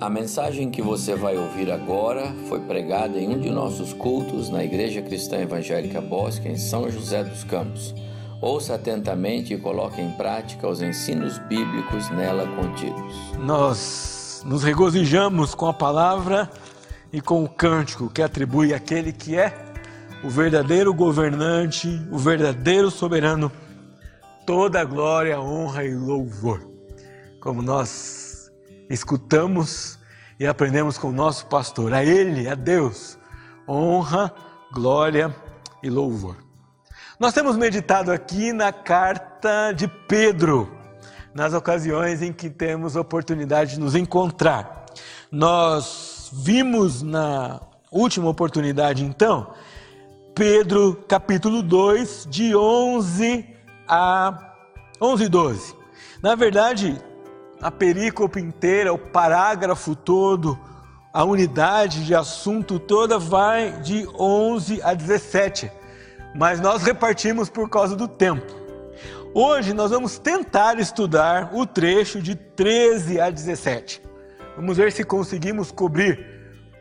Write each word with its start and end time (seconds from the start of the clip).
A 0.00 0.10
mensagem 0.10 0.72
que 0.72 0.82
você 0.82 1.14
vai 1.14 1.38
ouvir 1.38 1.70
agora 1.70 2.34
foi 2.48 2.58
pregada 2.60 3.16
em 3.16 3.28
um 3.28 3.38
de 3.38 3.48
nossos 3.48 3.92
cultos 3.92 4.50
na 4.50 4.64
Igreja 4.64 5.00
Cristã 5.00 5.36
Evangélica 5.38 6.00
Bosque, 6.00 6.48
em 6.48 6.58
São 6.58 6.90
José 6.90 7.22
dos 7.22 7.44
Campos. 7.44 7.94
Ouça 8.40 8.74
atentamente 8.74 9.54
e 9.54 9.58
coloque 9.58 10.00
em 10.00 10.10
prática 10.10 10.68
os 10.68 10.82
ensinos 10.82 11.38
bíblicos 11.38 12.10
nela 12.10 12.44
contidos. 12.56 13.14
Nós 13.38 14.42
nos 14.44 14.64
regozijamos 14.64 15.54
com 15.54 15.66
a 15.66 15.72
palavra 15.72 16.50
e 17.12 17.20
com 17.20 17.44
o 17.44 17.48
cântico 17.48 18.10
que 18.10 18.20
atribui 18.20 18.74
àquele 18.74 19.12
que 19.12 19.36
é 19.36 19.54
o 20.24 20.28
verdadeiro 20.28 20.92
governante, 20.92 21.88
o 22.10 22.18
verdadeiro 22.18 22.90
soberano, 22.90 23.50
toda 24.44 24.80
a 24.80 24.84
glória, 24.84 25.40
honra 25.40 25.84
e 25.84 25.94
louvor. 25.94 26.68
Como 27.40 27.62
nós 27.62 28.23
escutamos 28.88 29.98
e 30.38 30.46
aprendemos 30.46 30.98
com 30.98 31.08
o 31.08 31.12
nosso 31.12 31.46
pastor. 31.46 31.92
A 31.92 32.04
Ele, 32.04 32.48
a 32.48 32.54
Deus, 32.54 33.18
honra, 33.68 34.32
glória 34.72 35.34
e 35.82 35.88
louvor. 35.88 36.36
Nós 37.18 37.32
temos 37.32 37.56
meditado 37.56 38.10
aqui 38.10 38.52
na 38.52 38.72
carta 38.72 39.72
de 39.72 39.86
Pedro, 39.86 40.70
nas 41.32 41.54
ocasiões 41.54 42.22
em 42.22 42.32
que 42.32 42.50
temos 42.50 42.96
oportunidade 42.96 43.74
de 43.74 43.80
nos 43.80 43.94
encontrar. 43.94 44.86
Nós 45.30 46.30
vimos 46.32 47.02
na 47.02 47.60
última 47.90 48.28
oportunidade, 48.28 49.04
então, 49.04 49.52
Pedro 50.34 51.04
capítulo 51.08 51.62
2, 51.62 52.26
de 52.28 52.56
11 52.56 53.46
a 53.86 54.52
11 55.00 55.24
e 55.24 55.28
12. 55.28 55.76
Na 56.20 56.34
verdade, 56.34 57.00
a 57.60 57.70
perícope 57.70 58.40
inteira, 58.40 58.92
o 58.92 58.98
parágrafo 58.98 59.94
todo, 59.94 60.58
a 61.12 61.24
unidade 61.24 62.04
de 62.04 62.14
assunto 62.14 62.78
toda 62.78 63.18
vai 63.18 63.72
de 63.80 64.06
11 64.18 64.82
a 64.82 64.94
17, 64.94 65.70
mas 66.34 66.60
nós 66.60 66.82
repartimos 66.82 67.48
por 67.48 67.68
causa 67.70 67.94
do 67.94 68.08
tempo. 68.08 68.52
Hoje 69.32 69.72
nós 69.72 69.90
vamos 69.90 70.18
tentar 70.18 70.78
estudar 70.78 71.50
o 71.54 71.66
trecho 71.66 72.20
de 72.20 72.34
13 72.34 73.20
a 73.20 73.30
17. 73.30 74.02
Vamos 74.56 74.76
ver 74.76 74.92
se 74.92 75.02
conseguimos 75.02 75.72
cobrir 75.72 76.34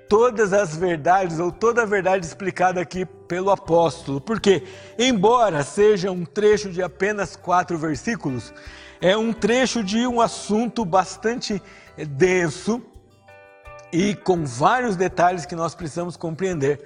todas 0.08 0.54
as 0.54 0.76
verdades 0.76 1.40
ou 1.40 1.52
toda 1.52 1.82
a 1.82 1.86
verdade 1.86 2.26
explicada 2.26 2.80
aqui 2.80 3.06
pelo 3.28 3.50
apóstolo, 3.50 4.22
porque, 4.22 4.64
embora 5.00 5.64
seja 5.64 6.12
um 6.12 6.24
trecho 6.24 6.70
de 6.70 6.84
apenas 6.84 7.36
quatro 7.36 7.78
versículos, 7.78 8.54
é 9.04 9.18
um 9.18 9.34
trecho 9.34 9.84
de 9.84 10.08
um 10.08 10.22
assunto 10.22 10.86
bastante 10.86 11.62
denso 12.08 12.82
e 13.92 14.16
com 14.16 14.46
vários 14.46 14.96
detalhes 14.96 15.46
que 15.46 15.58
nós 15.58 15.76
precisamos 15.76 16.16
compreender 16.16 16.82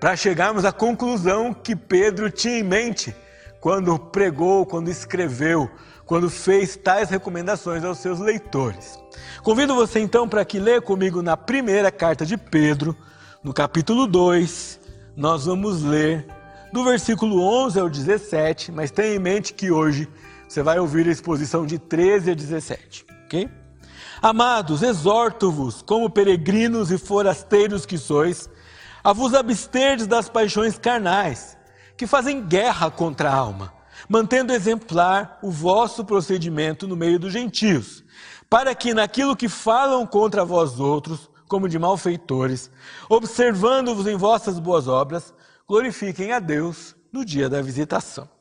para 0.00 0.16
chegarmos 0.16 0.64
à 0.64 0.72
conclusão 0.72 1.52
que 1.52 1.76
Pedro 1.76 2.30
tinha 2.30 2.58
em 2.58 2.62
mente 2.62 3.14
quando 3.60 3.98
pregou, 3.98 4.64
quando 4.64 4.88
escreveu, 4.88 5.70
quando 6.06 6.30
fez 6.30 6.74
tais 6.74 7.10
recomendações 7.10 7.84
aos 7.84 7.98
seus 7.98 8.18
leitores. 8.18 8.98
Convido 9.42 9.74
você 9.74 10.00
então 10.00 10.26
para 10.26 10.46
que 10.46 10.58
leia 10.58 10.80
comigo 10.80 11.20
na 11.20 11.36
primeira 11.36 11.92
carta 11.92 12.24
de 12.24 12.38
Pedro, 12.38 12.96
no 13.44 13.52
capítulo 13.52 14.06
2, 14.06 14.80
nós 15.14 15.44
vamos 15.44 15.82
ler 15.82 16.26
do 16.72 16.82
versículo 16.82 17.42
11 17.42 17.78
ao 17.78 17.90
17, 17.90 18.72
mas 18.72 18.90
tenha 18.90 19.14
em 19.14 19.18
mente 19.18 19.52
que 19.52 19.70
hoje 19.70 20.08
você 20.48 20.62
vai 20.62 20.78
ouvir 20.78 21.06
a 21.06 21.12
exposição 21.12 21.66
de 21.66 21.78
13 21.78 22.30
a 22.30 22.34
17, 22.34 23.04
ok? 23.26 23.50
Amados, 24.22 24.82
exorto-vos, 24.82 25.82
como 25.82 26.08
peregrinos 26.08 26.90
e 26.90 26.96
forasteiros 26.96 27.84
que 27.84 27.98
sois, 27.98 28.48
a 29.04 29.12
vos 29.12 29.34
absterdes 29.34 30.06
das 30.06 30.28
paixões 30.28 30.78
carnais, 30.78 31.56
que 31.96 32.06
fazem 32.06 32.40
guerra 32.40 32.90
contra 32.90 33.30
a 33.30 33.34
alma, 33.34 33.72
mantendo 34.08 34.52
exemplar 34.52 35.38
o 35.42 35.50
vosso 35.50 36.02
procedimento 36.04 36.88
no 36.88 36.96
meio 36.96 37.18
dos 37.18 37.32
gentios, 37.32 38.02
para 38.48 38.74
que 38.74 38.94
naquilo 38.94 39.36
que 39.36 39.48
falam 39.48 40.06
contra 40.06 40.46
vós 40.46 40.80
outros, 40.80 41.30
como 41.46 41.68
de 41.68 41.78
malfeitores, 41.78 42.70
observando-vos 43.08 44.06
em 44.06 44.16
vossas 44.16 44.58
boas 44.58 44.88
obras, 44.88 45.34
glorifiquem 45.66 46.32
a 46.32 46.38
Deus 46.38 46.96
no 47.12 47.24
dia 47.24 47.48
da 47.48 47.60
visitação. 47.60 48.37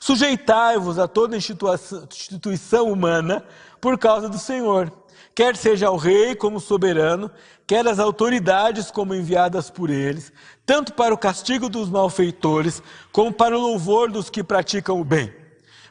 Sujeitai-vos 0.00 0.98
a 0.98 1.08
toda 1.08 1.36
instituição 1.36 2.90
humana 2.90 3.44
por 3.80 3.98
causa 3.98 4.28
do 4.28 4.38
Senhor, 4.38 4.92
quer 5.34 5.56
seja 5.56 5.90
o 5.90 5.96
rei 5.96 6.34
como 6.34 6.60
soberano, 6.60 7.30
quer 7.66 7.86
as 7.86 7.98
autoridades 7.98 8.90
como 8.90 9.14
enviadas 9.14 9.70
por 9.70 9.90
eles, 9.90 10.32
tanto 10.64 10.92
para 10.92 11.14
o 11.14 11.18
castigo 11.18 11.68
dos 11.68 11.88
malfeitores, 11.88 12.82
como 13.12 13.32
para 13.32 13.56
o 13.56 13.60
louvor 13.60 14.10
dos 14.10 14.30
que 14.30 14.42
praticam 14.42 15.00
o 15.00 15.04
bem. 15.04 15.32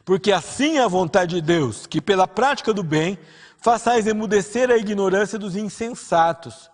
Porque 0.05 0.31
assim 0.31 0.77
é 0.77 0.83
a 0.83 0.87
vontade 0.87 1.35
de 1.35 1.41
Deus, 1.41 1.87
que 1.87 2.01
pela 2.01 2.27
prática 2.27 2.73
do 2.73 2.83
bem 2.83 3.17
façais 3.57 4.05
emudecer 4.05 4.69
a 4.69 4.77
ignorância 4.77 5.39
dos 5.39 5.55
insensatos. 5.55 6.69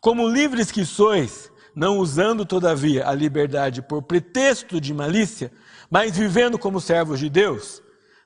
Como 0.00 0.26
livres 0.26 0.70
que 0.70 0.86
sois, 0.86 1.52
não 1.74 1.98
usando 1.98 2.46
todavia 2.46 3.06
a 3.06 3.12
liberdade 3.12 3.82
por 3.82 4.02
pretexto 4.02 4.80
de 4.80 4.94
malícia, 4.94 5.52
mas 5.90 6.16
vivendo 6.16 6.56
como 6.56 6.80
servos 6.80 7.18
de 7.18 7.28
Deus, 7.28 7.82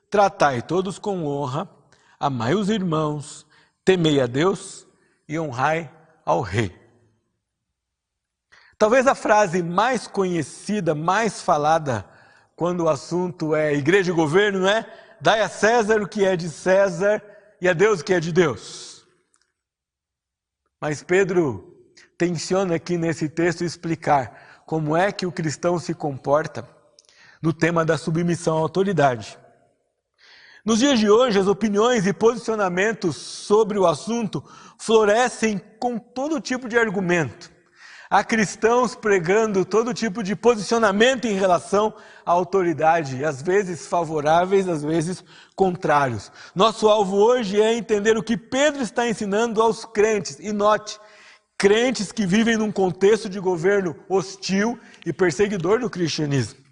tratai 0.09 0.61
todos 0.61 0.99
com 0.99 1.25
honra, 1.25 1.67
amai 2.19 2.53
os 2.53 2.69
irmãos, 2.69 3.45
temei 3.83 4.21
a 4.21 4.27
Deus 4.27 4.87
e 5.27 5.39
honrai 5.39 5.91
ao 6.23 6.41
rei. 6.41 6.73
Talvez 8.77 9.07
a 9.07 9.15
frase 9.15 9.63
mais 9.63 10.05
conhecida, 10.05 10.93
mais 10.93 11.41
falada, 11.41 12.05
quando 12.55 12.83
o 12.83 12.89
assunto 12.89 13.55
é 13.55 13.73
igreja 13.73 14.11
e 14.11 14.15
governo, 14.15 14.59
não 14.59 14.69
é? 14.69 14.85
Dai 15.19 15.41
a 15.41 15.49
César 15.49 16.01
o 16.01 16.07
que 16.07 16.23
é 16.23 16.35
de 16.35 16.49
César 16.49 17.21
e 17.59 17.67
a 17.67 17.73
Deus 17.73 18.01
o 18.01 18.03
que 18.03 18.13
é 18.13 18.19
de 18.19 18.31
Deus. 18.31 19.07
Mas 20.79 21.01
Pedro 21.01 21.73
tenciona 22.17 22.75
aqui 22.75 22.97
nesse 22.97 23.27
texto 23.27 23.63
explicar 23.63 24.63
como 24.65 24.95
é 24.95 25.11
que 25.11 25.25
o 25.25 25.31
cristão 25.31 25.79
se 25.79 25.93
comporta 25.93 26.74
no 27.45 27.53
tema 27.53 27.85
da 27.85 27.95
submissão 27.95 28.57
à 28.57 28.59
autoridade. 28.59 29.37
Nos 30.65 30.79
dias 30.79 30.99
de 30.99 31.07
hoje, 31.07 31.37
as 31.37 31.45
opiniões 31.45 32.07
e 32.07 32.11
posicionamentos 32.11 33.15
sobre 33.17 33.77
o 33.77 33.85
assunto 33.85 34.43
florescem 34.79 35.61
com 35.79 35.99
todo 35.99 36.41
tipo 36.41 36.67
de 36.67 36.75
argumento. 36.75 37.51
Há 38.09 38.23
cristãos 38.23 38.95
pregando 38.95 39.63
todo 39.63 39.93
tipo 39.93 40.23
de 40.23 40.35
posicionamento 40.35 41.25
em 41.25 41.35
relação 41.35 41.93
à 42.25 42.31
autoridade, 42.31 43.23
às 43.23 43.43
vezes 43.43 43.85
favoráveis, 43.85 44.67
às 44.67 44.81
vezes 44.83 45.23
contrários. 45.55 46.31
Nosso 46.55 46.87
alvo 46.87 47.15
hoje 47.17 47.61
é 47.61 47.75
entender 47.75 48.17
o 48.17 48.23
que 48.23 48.37
Pedro 48.37 48.81
está 48.81 49.07
ensinando 49.07 49.61
aos 49.61 49.85
crentes. 49.85 50.39
E 50.39 50.51
note, 50.51 50.99
crentes 51.59 52.11
que 52.11 52.25
vivem 52.25 52.57
num 52.57 52.71
contexto 52.71 53.29
de 53.29 53.39
governo 53.39 53.95
hostil 54.09 54.79
e 55.05 55.13
perseguidor 55.13 55.79
do 55.79 55.91
cristianismo. 55.91 56.64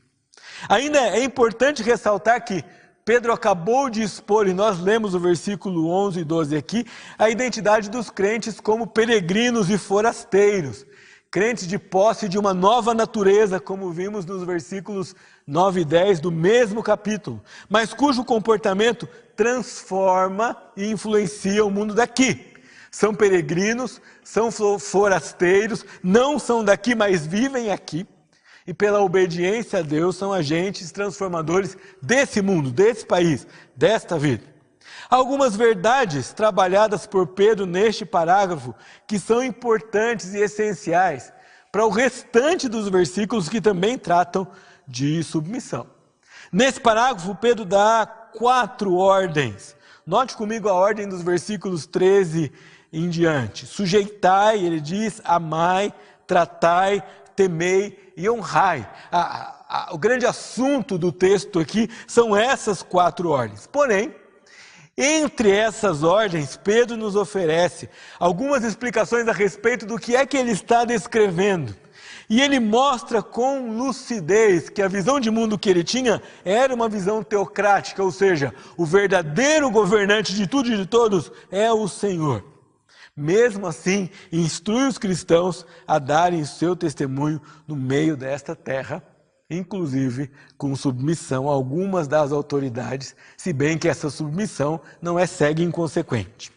Ainda 0.69 0.99
é 0.99 1.23
importante 1.23 1.83
ressaltar 1.83 2.43
que 2.43 2.63
Pedro 3.05 3.33
acabou 3.33 3.89
de 3.89 4.01
expor, 4.01 4.47
e 4.47 4.53
nós 4.53 4.79
lemos 4.79 5.13
o 5.13 5.19
versículo 5.19 5.89
11 5.89 6.21
e 6.21 6.23
12 6.23 6.55
aqui, 6.55 6.85
a 7.17 7.29
identidade 7.29 7.89
dos 7.89 8.09
crentes 8.09 8.61
como 8.61 8.87
peregrinos 8.87 9.69
e 9.69 9.77
forasteiros, 9.77 10.85
crentes 11.29 11.67
de 11.67 11.77
posse 11.77 12.29
de 12.29 12.37
uma 12.37 12.53
nova 12.53 12.93
natureza, 12.93 13.59
como 13.59 13.91
vimos 13.91 14.25
nos 14.25 14.43
versículos 14.43 15.13
9 15.45 15.81
e 15.81 15.85
10 15.85 16.21
do 16.21 16.31
mesmo 16.31 16.81
capítulo, 16.81 17.43
mas 17.67 17.93
cujo 17.93 18.23
comportamento 18.23 19.05
transforma 19.35 20.55
e 20.77 20.89
influencia 20.89 21.65
o 21.65 21.71
mundo 21.71 21.93
daqui. 21.93 22.53
São 22.89 23.13
peregrinos, 23.13 23.99
são 24.23 24.49
forasteiros, 24.79 25.85
não 26.01 26.39
são 26.39 26.63
daqui, 26.63 26.95
mas 26.95 27.25
vivem 27.25 27.69
aqui 27.71 28.07
e 28.65 28.73
pela 28.73 29.01
obediência 29.01 29.79
a 29.79 29.81
Deus 29.81 30.15
são 30.15 30.31
agentes 30.31 30.91
transformadores 30.91 31.77
desse 32.01 32.41
mundo, 32.41 32.71
desse 32.71 33.05
país, 33.05 33.45
desta 33.75 34.17
vida. 34.17 34.43
Algumas 35.09 35.55
verdades 35.55 36.33
trabalhadas 36.33 37.05
por 37.05 37.27
Pedro 37.27 37.65
neste 37.65 38.05
parágrafo 38.05 38.73
que 39.07 39.19
são 39.19 39.43
importantes 39.43 40.33
e 40.33 40.39
essenciais 40.39 41.31
para 41.71 41.85
o 41.85 41.89
restante 41.89 42.69
dos 42.69 42.87
versículos 42.89 43.49
que 43.49 43.59
também 43.59 43.97
tratam 43.97 44.47
de 44.87 45.23
submissão. 45.23 45.87
Nesse 46.51 46.79
parágrafo, 46.79 47.35
Pedro 47.35 47.65
dá 47.65 48.05
quatro 48.05 48.95
ordens. 48.95 49.75
Note 50.05 50.35
comigo 50.35 50.69
a 50.69 50.73
ordem 50.73 51.07
dos 51.07 51.21
versículos 51.21 51.87
13 51.87 52.51
em 52.91 53.09
diante. 53.09 53.65
Sujeitai, 53.65 54.59
ele 54.59 54.79
diz, 54.79 55.21
amai, 55.23 55.93
tratai, 56.27 57.03
temei 57.35 58.13
e 58.15 58.29
honrai. 58.29 58.89
A, 59.11 59.55
a, 59.67 59.93
o 59.93 59.97
grande 59.97 60.25
assunto 60.25 60.97
do 60.97 61.11
texto 61.11 61.59
aqui 61.59 61.89
são 62.07 62.35
essas 62.35 62.83
quatro 62.83 63.29
ordens. 63.29 63.67
Porém, 63.67 64.13
Entre 64.95 65.49
essas 65.49 66.03
ordens, 66.03 66.55
Pedro 66.55 66.95
nos 66.95 67.15
oferece 67.15 67.89
algumas 68.19 68.63
explicações 68.63 69.27
a 69.27 69.31
respeito 69.31 69.87
do 69.87 69.97
que 69.97 70.15
é 70.15 70.23
que 70.23 70.37
ele 70.37 70.51
está 70.51 70.85
descrevendo. 70.85 71.75
E 72.29 72.39
ele 72.39 72.59
mostra 72.59 73.21
com 73.21 73.75
lucidez 73.75 74.69
que 74.69 74.81
a 74.81 74.87
visão 74.87 75.19
de 75.19 75.31
mundo 75.31 75.57
que 75.57 75.69
ele 75.69 75.83
tinha 75.83 76.21
era 76.45 76.73
uma 76.73 76.87
visão 76.87 77.23
teocrática, 77.23 78.03
ou 78.03 78.11
seja, 78.11 78.53
o 78.77 78.85
verdadeiro 78.85 79.69
governante 79.71 80.33
de 80.33 80.45
tudo 80.45 80.71
e 80.71 80.77
de 80.77 80.85
todos 80.85 81.31
é 81.51 81.71
o 81.71 81.87
Senhor. 81.87 82.52
Mesmo 83.15 83.67
assim, 83.67 84.09
instrui 84.31 84.87
os 84.87 84.97
cristãos 84.97 85.65
a 85.87 85.99
darem 85.99 86.41
o 86.41 86.47
seu 86.47 86.75
testemunho 86.75 87.39
no 87.67 87.75
meio 87.75 88.17
desta 88.17 88.55
terra, 88.55 89.03
inclusive 89.47 90.31
com 90.57 90.75
submissão 90.75 91.47
a 91.47 91.53
algumas 91.53 92.07
das 92.07 92.31
autoridades, 92.31 93.15
se 93.37 93.53
bem 93.53 93.77
que 93.77 93.87
essa 93.87 94.09
submissão 94.09 94.81
não 94.99 95.19
é 95.19 95.27
cega 95.27 95.61
e 95.61 95.65
inconsequente. 95.65 96.51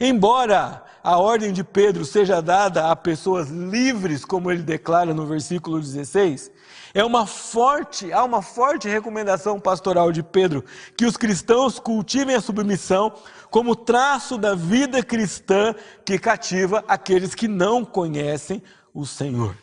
Embora 0.00 0.82
a 1.04 1.18
ordem 1.18 1.52
de 1.52 1.62
Pedro 1.62 2.04
seja 2.04 2.40
dada 2.40 2.90
a 2.90 2.96
pessoas 2.96 3.48
livres, 3.48 4.24
como 4.24 4.50
ele 4.50 4.62
declara 4.62 5.14
no 5.14 5.26
versículo 5.26 5.80
16, 5.80 6.50
é 6.94 7.04
uma 7.04 7.26
forte, 7.26 8.12
há 8.12 8.22
uma 8.22 8.42
forte 8.42 8.88
recomendação 8.88 9.58
pastoral 9.58 10.12
de 10.12 10.22
Pedro 10.22 10.64
que 10.96 11.06
os 11.06 11.16
cristãos 11.16 11.78
cultivem 11.78 12.34
a 12.34 12.40
submissão 12.40 13.12
como 13.52 13.76
traço 13.76 14.38
da 14.38 14.54
vida 14.54 15.02
cristã 15.04 15.74
que 16.06 16.18
cativa 16.18 16.82
aqueles 16.88 17.34
que 17.34 17.46
não 17.46 17.84
conhecem 17.84 18.62
o 18.94 19.04
Senhor. 19.04 19.54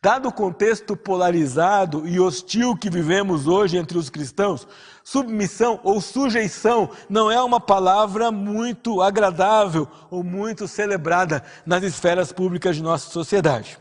Dado 0.00 0.28
o 0.28 0.32
contexto 0.32 0.96
polarizado 0.96 2.06
e 2.06 2.20
hostil 2.20 2.76
que 2.76 2.88
vivemos 2.88 3.48
hoje 3.48 3.76
entre 3.76 3.98
os 3.98 4.08
cristãos, 4.08 4.68
submissão 5.02 5.80
ou 5.82 6.00
sujeição 6.00 6.88
não 7.08 7.28
é 7.28 7.42
uma 7.42 7.58
palavra 7.58 8.30
muito 8.30 9.02
agradável 9.02 9.88
ou 10.08 10.22
muito 10.22 10.68
celebrada 10.68 11.42
nas 11.66 11.82
esferas 11.82 12.30
públicas 12.30 12.76
de 12.76 12.82
nossa 12.82 13.10
sociedade. 13.10 13.76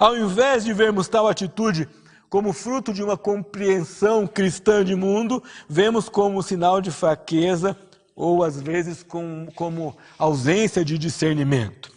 Ao 0.00 0.16
invés 0.16 0.64
de 0.64 0.72
vermos 0.72 1.06
tal 1.06 1.28
atitude 1.28 1.88
como 2.28 2.52
fruto 2.52 2.92
de 2.92 3.04
uma 3.04 3.16
compreensão 3.16 4.26
cristã 4.26 4.84
de 4.84 4.96
mundo, 4.96 5.42
vemos 5.68 6.08
como 6.08 6.42
sinal 6.42 6.80
de 6.80 6.90
fraqueza 6.90 7.76
ou 8.18 8.42
às 8.42 8.60
vezes 8.60 9.04
com, 9.04 9.46
como 9.54 9.96
ausência 10.18 10.84
de 10.84 10.98
discernimento. 10.98 11.96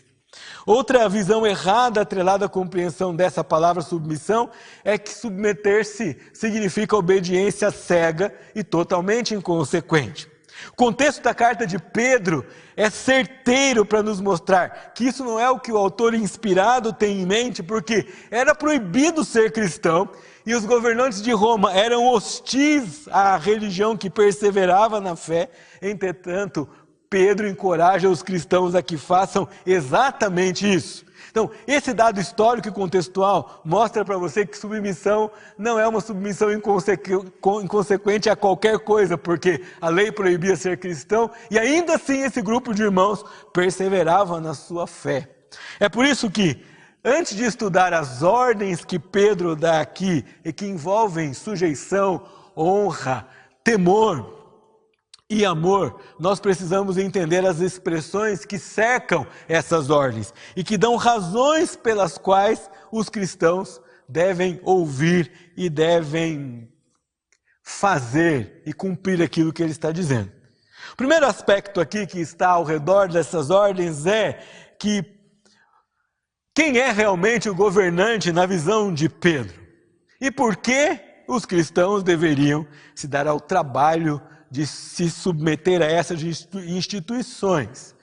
Outra 0.65 1.09
visão 1.09 1.45
errada 1.45 2.01
atrelada 2.01 2.45
à 2.45 2.49
compreensão 2.49 3.15
dessa 3.15 3.43
palavra 3.43 3.81
submissão 3.81 4.51
é 4.83 4.97
que 4.97 5.11
submeter-se 5.11 6.15
significa 6.31 6.95
obediência 6.95 7.71
cega 7.71 8.33
e 8.53 8.63
totalmente 8.63 9.33
inconsequente. 9.33 10.30
O 10.71 10.75
contexto 10.75 11.21
da 11.21 11.33
carta 11.33 11.65
de 11.65 11.79
Pedro 11.79 12.45
é 12.75 12.89
certeiro 12.89 13.85
para 13.85 14.03
nos 14.03 14.19
mostrar 14.21 14.91
que 14.93 15.05
isso 15.05 15.23
não 15.23 15.39
é 15.39 15.49
o 15.49 15.59
que 15.59 15.71
o 15.71 15.77
autor 15.77 16.13
inspirado 16.13 16.93
tem 16.93 17.21
em 17.21 17.25
mente, 17.25 17.61
porque 17.63 18.07
era 18.29 18.55
proibido 18.55 19.23
ser 19.23 19.51
cristão 19.51 20.09
e 20.45 20.55
os 20.55 20.65
governantes 20.65 21.21
de 21.21 21.31
Roma 21.31 21.73
eram 21.73 22.07
hostis 22.07 23.07
à 23.09 23.37
religião 23.37 23.95
que 23.95 24.09
perseverava 24.09 24.99
na 24.99 25.15
fé. 25.15 25.49
Entretanto, 25.81 26.67
Pedro 27.09 27.47
encoraja 27.47 28.09
os 28.09 28.23
cristãos 28.23 28.73
a 28.73 28.81
que 28.81 28.97
façam 28.97 29.47
exatamente 29.65 30.71
isso. 30.71 31.05
Então, 31.31 31.49
esse 31.65 31.93
dado 31.93 32.19
histórico 32.19 32.67
e 32.67 32.71
contextual 32.71 33.61
mostra 33.63 34.03
para 34.03 34.17
você 34.17 34.45
que 34.45 34.57
submissão 34.57 35.31
não 35.57 35.79
é 35.79 35.87
uma 35.87 36.01
submissão 36.01 36.49
inconsequente 36.51 38.29
a 38.29 38.35
qualquer 38.35 38.79
coisa, 38.79 39.17
porque 39.17 39.63
a 39.79 39.87
lei 39.87 40.11
proibia 40.11 40.57
ser 40.57 40.77
cristão 40.77 41.31
e 41.49 41.57
ainda 41.57 41.95
assim 41.95 42.21
esse 42.23 42.41
grupo 42.41 42.73
de 42.73 42.83
irmãos 42.83 43.23
perseverava 43.53 44.41
na 44.41 44.53
sua 44.53 44.85
fé. 44.85 45.29
É 45.79 45.87
por 45.87 46.05
isso 46.05 46.29
que, 46.29 46.63
antes 47.03 47.35
de 47.35 47.45
estudar 47.45 47.93
as 47.93 48.21
ordens 48.21 48.83
que 48.83 48.99
Pedro 48.99 49.55
dá 49.55 49.79
aqui 49.79 50.25
e 50.43 50.51
que 50.51 50.65
envolvem 50.65 51.33
sujeição, 51.33 52.23
honra, 52.57 53.25
temor, 53.63 54.40
e 55.31 55.45
amor, 55.45 56.01
nós 56.19 56.41
precisamos 56.41 56.97
entender 56.97 57.45
as 57.45 57.61
expressões 57.61 58.43
que 58.43 58.59
cercam 58.59 59.25
essas 59.47 59.89
ordens 59.89 60.33
e 60.57 60.61
que 60.61 60.77
dão 60.77 60.97
razões 60.97 61.73
pelas 61.73 62.17
quais 62.17 62.69
os 62.91 63.07
cristãos 63.07 63.79
devem 64.09 64.59
ouvir 64.61 65.53
e 65.55 65.69
devem 65.69 66.69
fazer 67.63 68.61
e 68.65 68.73
cumprir 68.73 69.21
aquilo 69.21 69.53
que 69.53 69.63
ele 69.63 69.71
está 69.71 69.89
dizendo. 69.89 70.29
O 70.91 70.97
primeiro 70.97 71.25
aspecto 71.25 71.79
aqui 71.79 72.05
que 72.05 72.19
está 72.19 72.49
ao 72.49 72.65
redor 72.65 73.07
dessas 73.07 73.49
ordens 73.49 74.05
é 74.05 74.37
que 74.77 75.01
quem 76.53 76.77
é 76.77 76.91
realmente 76.91 77.49
o 77.49 77.55
governante 77.55 78.33
na 78.33 78.45
visão 78.45 78.93
de 78.93 79.07
Pedro? 79.07 79.61
E 80.19 80.29
por 80.29 80.57
que 80.57 80.99
os 81.25 81.45
cristãos 81.45 82.03
deveriam 82.03 82.67
se 82.93 83.07
dar 83.07 83.27
ao 83.27 83.39
trabalho 83.39 84.21
de 84.51 84.67
se 84.67 85.09
submeter 85.09 85.81
a 85.81 85.85
essas 85.85 86.21
instituições. 86.21 87.95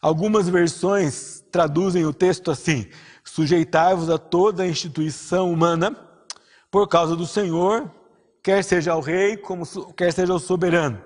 Algumas 0.00 0.48
versões 0.48 1.44
traduzem 1.50 2.06
o 2.06 2.12
texto 2.12 2.50
assim: 2.50 2.86
sujeitai-vos 3.24 4.08
a 4.08 4.16
toda 4.16 4.62
a 4.62 4.68
instituição 4.68 5.52
humana 5.52 5.96
por 6.70 6.88
causa 6.88 7.16
do 7.16 7.26
Senhor, 7.26 7.90
quer 8.40 8.62
seja 8.62 8.92
ao 8.92 9.00
rei, 9.00 9.36
como 9.36 9.66
quer 9.94 10.12
seja 10.12 10.32
ao 10.32 10.38
soberano. 10.38 11.02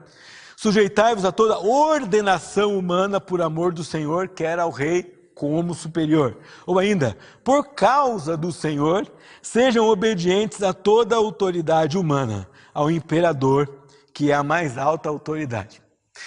Sujeitai-vos 0.54 1.24
a 1.24 1.32
toda 1.32 1.58
ordenação 1.58 2.78
humana 2.78 3.18
por 3.20 3.40
amor 3.40 3.72
do 3.72 3.82
Senhor, 3.82 4.28
quer 4.28 4.58
ao 4.58 4.70
rei 4.70 5.02
como 5.34 5.74
superior. 5.74 6.38
Ou 6.64 6.78
ainda, 6.78 7.16
por 7.42 7.74
causa 7.74 8.36
do 8.36 8.52
Senhor, 8.52 9.10
sejam 9.42 9.88
obedientes 9.88 10.62
a 10.62 10.72
toda 10.72 11.16
autoridade 11.16 11.98
humana, 11.98 12.46
ao 12.72 12.90
imperador 12.90 13.73
que 14.14 14.30
é 14.30 14.34
a 14.34 14.44
mais 14.44 14.78
alta 14.78 15.08
autoridade. 15.08 15.82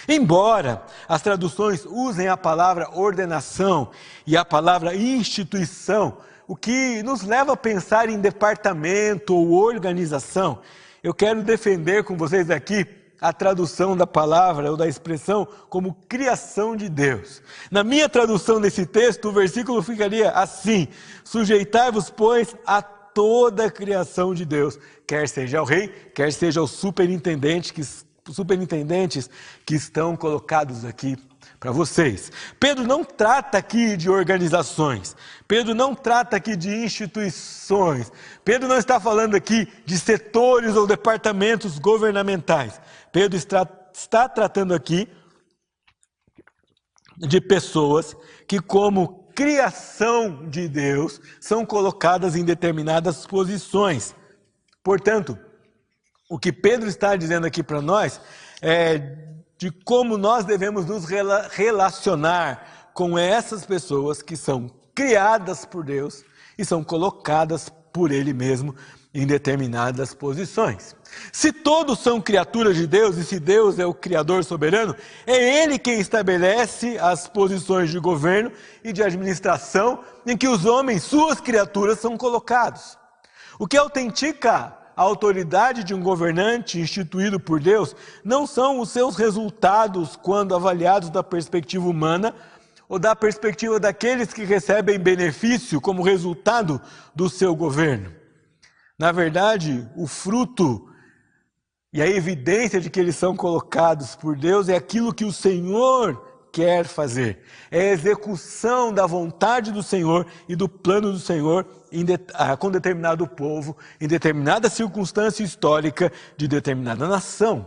Embora 0.07 0.83
as 1.07 1.21
traduções 1.21 1.85
usem 1.85 2.27
a 2.27 2.35
palavra 2.35 2.89
ordenação 2.93 3.89
e 4.25 4.35
a 4.35 4.43
palavra 4.43 4.93
instituição, 4.93 6.17
o 6.45 6.55
que 6.55 7.01
nos 7.03 7.23
leva 7.23 7.53
a 7.53 7.57
pensar 7.57 8.09
em 8.09 8.19
departamento 8.19 9.33
ou 9.33 9.51
organização, 9.53 10.59
eu 11.01 11.13
quero 11.13 11.41
defender 11.41 12.03
com 12.03 12.17
vocês 12.17 12.51
aqui 12.51 12.85
a 13.19 13.33
tradução 13.33 13.95
da 13.97 14.05
palavra 14.05 14.69
ou 14.69 14.77
da 14.77 14.87
expressão 14.87 15.47
como 15.69 15.95
criação 16.07 16.75
de 16.75 16.89
Deus. 16.89 17.41
Na 17.71 17.83
minha 17.83 18.09
tradução 18.09 18.61
desse 18.61 18.85
texto, 18.85 19.29
o 19.29 19.31
versículo 19.31 19.81
ficaria 19.81 20.31
assim: 20.31 20.87
Sujeitai-vos, 21.23 22.09
pois, 22.09 22.55
a 22.65 22.81
toda 23.17 23.65
a 23.65 23.71
criação 23.71 24.31
de 24.31 24.45
Deus, 24.45 24.77
quer 25.07 25.27
seja 25.27 25.59
o 25.59 25.65
rei, 25.65 25.87
quer 26.13 26.31
seja 26.31 26.61
o 26.61 26.67
superintendente 26.67 27.73
que, 27.73 27.81
superintendentes 28.31 29.27
que 29.65 29.73
estão 29.73 30.15
colocados 30.15 30.85
aqui 30.85 31.17
para 31.59 31.71
vocês. 31.71 32.31
Pedro 32.59 32.85
não 32.85 33.03
trata 33.03 33.57
aqui 33.57 33.97
de 33.97 34.07
organizações, 34.07 35.15
Pedro 35.47 35.73
não 35.73 35.95
trata 35.95 36.37
aqui 36.37 36.55
de 36.55 36.69
instituições, 36.69 38.11
Pedro 38.45 38.67
não 38.67 38.77
está 38.77 38.99
falando 38.99 39.33
aqui 39.33 39.67
de 39.83 39.97
setores 39.97 40.75
ou 40.75 40.85
departamentos 40.85 41.79
governamentais. 41.79 42.79
Pedro 43.11 43.35
está, 43.35 43.67
está 43.91 44.29
tratando 44.29 44.75
aqui 44.75 45.09
de 47.17 47.41
pessoas 47.41 48.15
que, 48.47 48.59
como 48.59 49.26
criação 49.37 50.49
de 50.49 50.67
Deus 50.67 51.21
são 51.39 51.63
colocadas 51.63 52.35
em 52.35 52.43
determinadas 52.43 53.27
posições. 53.27 54.15
Portanto, 54.83 55.37
o 56.27 56.39
que 56.39 56.51
Pedro 56.51 56.89
está 56.89 57.15
dizendo 57.15 57.45
aqui 57.45 57.61
para 57.61 57.79
nós 57.79 58.19
é 58.63 58.97
de 59.55 59.69
como 59.69 60.17
nós 60.17 60.43
devemos 60.43 60.87
nos 60.87 61.05
relacionar 61.51 62.91
com 62.95 63.15
essas 63.15 63.63
pessoas 63.63 64.23
que 64.23 64.35
são 64.35 64.71
criadas 64.95 65.65
por 65.65 65.85
Deus 65.85 66.23
e 66.57 66.65
são 66.65 66.83
colocadas 66.83 67.69
por 67.93 68.11
Ele 68.11 68.33
mesmo 68.33 68.75
em 69.17 69.25
determinadas 69.25 70.13
posições. 70.13 70.95
Se 71.33 71.51
todos 71.51 71.97
são 71.97 72.21
criaturas 72.21 72.75
de 72.75 72.85
Deus 72.85 73.17
e 73.17 73.23
se 73.23 73.39
Deus 73.39 73.79
é 73.79 73.85
o 73.85 73.93
Criador 73.93 74.43
soberano, 74.43 74.95
é 75.25 75.63
Ele 75.63 75.79
quem 75.79 75.99
estabelece 75.99 76.99
as 76.99 77.27
posições 77.27 77.89
de 77.89 77.97
governo 77.97 78.51
e 78.83 78.93
de 78.93 79.01
administração 79.01 80.01
em 80.23 80.37
que 80.37 80.47
os 80.47 80.65
homens, 80.65 81.01
suas 81.01 81.41
criaturas, 81.41 81.99
são 81.99 82.15
colocados. 82.15 82.95
O 83.57 83.65
que 83.65 83.75
autentica 83.75 84.77
a 84.95 85.01
autoridade 85.01 85.83
de 85.83 85.95
um 85.95 85.99
governante 85.99 86.79
instituído 86.79 87.39
por 87.39 87.59
Deus 87.59 87.95
não 88.23 88.45
são 88.45 88.79
os 88.79 88.91
seus 88.91 89.15
resultados 89.15 90.15
quando 90.15 90.53
avaliados 90.53 91.09
da 91.09 91.23
perspectiva 91.23 91.87
humana 91.89 92.35
ou 92.87 92.99
da 92.99 93.15
perspectiva 93.15 93.79
daqueles 93.79 94.31
que 94.31 94.43
recebem 94.43 94.99
benefício 94.99 95.81
como 95.81 96.03
resultado 96.03 96.79
do 97.15 97.27
seu 97.27 97.55
governo. 97.55 98.26
Na 98.97 99.11
verdade, 99.11 99.87
o 99.95 100.07
fruto 100.07 100.89
E 101.93 102.01
a 102.01 102.07
evidência 102.07 102.81
de 102.81 102.89
que 102.89 102.99
eles 102.99 103.15
são 103.15 103.35
colocados 103.35 104.15
por 104.15 104.37
Deus 104.37 104.67
é 104.67 104.75
aquilo 104.75 105.13
que 105.13 105.23
o 105.23 105.31
Senhor 105.31 106.21
quer 106.51 106.85
fazer. 106.85 107.39
É 107.71 107.79
a 107.79 107.93
execução 107.93 108.91
da 108.91 109.05
vontade 109.05 109.71
do 109.71 109.81
Senhor 109.81 110.25
e 110.49 110.55
do 110.55 110.67
plano 110.67 111.11
do 111.11 111.19
Senhor 111.19 111.65
ah, 112.33 112.57
com 112.57 112.69
determinado 112.69 113.27
povo, 113.27 113.77
em 114.01 114.07
determinada 114.07 114.69
circunstância 114.69 115.43
histórica 115.43 116.11
de 116.35 116.47
determinada 116.47 117.07
nação. 117.07 117.65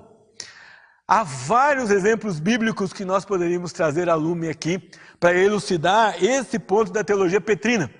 Há 1.09 1.23
vários 1.25 1.91
exemplos 1.91 2.39
bíblicos 2.39 2.93
que 2.93 3.05
nós 3.05 3.25
poderíamos 3.25 3.73
trazer 3.73 4.09
a 4.09 4.15
lume 4.15 4.49
aqui 4.49 4.91
para 5.19 5.35
elucidar 5.35 6.23
esse 6.23 6.59
ponto 6.59 6.93
da 6.93 7.03
teologia 7.03 7.41
petrina. 7.41 7.91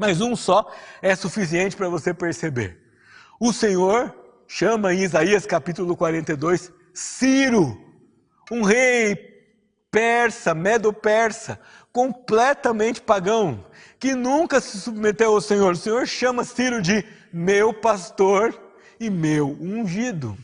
Mas 0.00 0.22
um 0.22 0.34
só 0.34 0.72
é 1.02 1.14
suficiente 1.14 1.76
para 1.76 1.86
você 1.90 2.14
perceber. 2.14 2.78
O 3.38 3.52
Senhor 3.52 4.14
chama 4.48 4.94
em 4.94 5.02
Isaías 5.02 5.44
capítulo 5.44 5.94
42 5.94 6.72
Ciro, 6.94 7.78
um 8.50 8.62
rei 8.62 9.14
persa, 9.90 10.54
medo-persa, 10.54 11.60
completamente 11.92 13.02
pagão, 13.02 13.62
que 13.98 14.14
nunca 14.14 14.58
se 14.58 14.80
submeteu 14.80 15.34
ao 15.34 15.40
Senhor. 15.42 15.74
O 15.74 15.76
Senhor 15.76 16.06
chama 16.06 16.44
Ciro 16.44 16.80
de 16.80 17.04
meu 17.30 17.74
pastor 17.74 18.58
e 18.98 19.10
meu 19.10 19.48
ungido. 19.60 20.34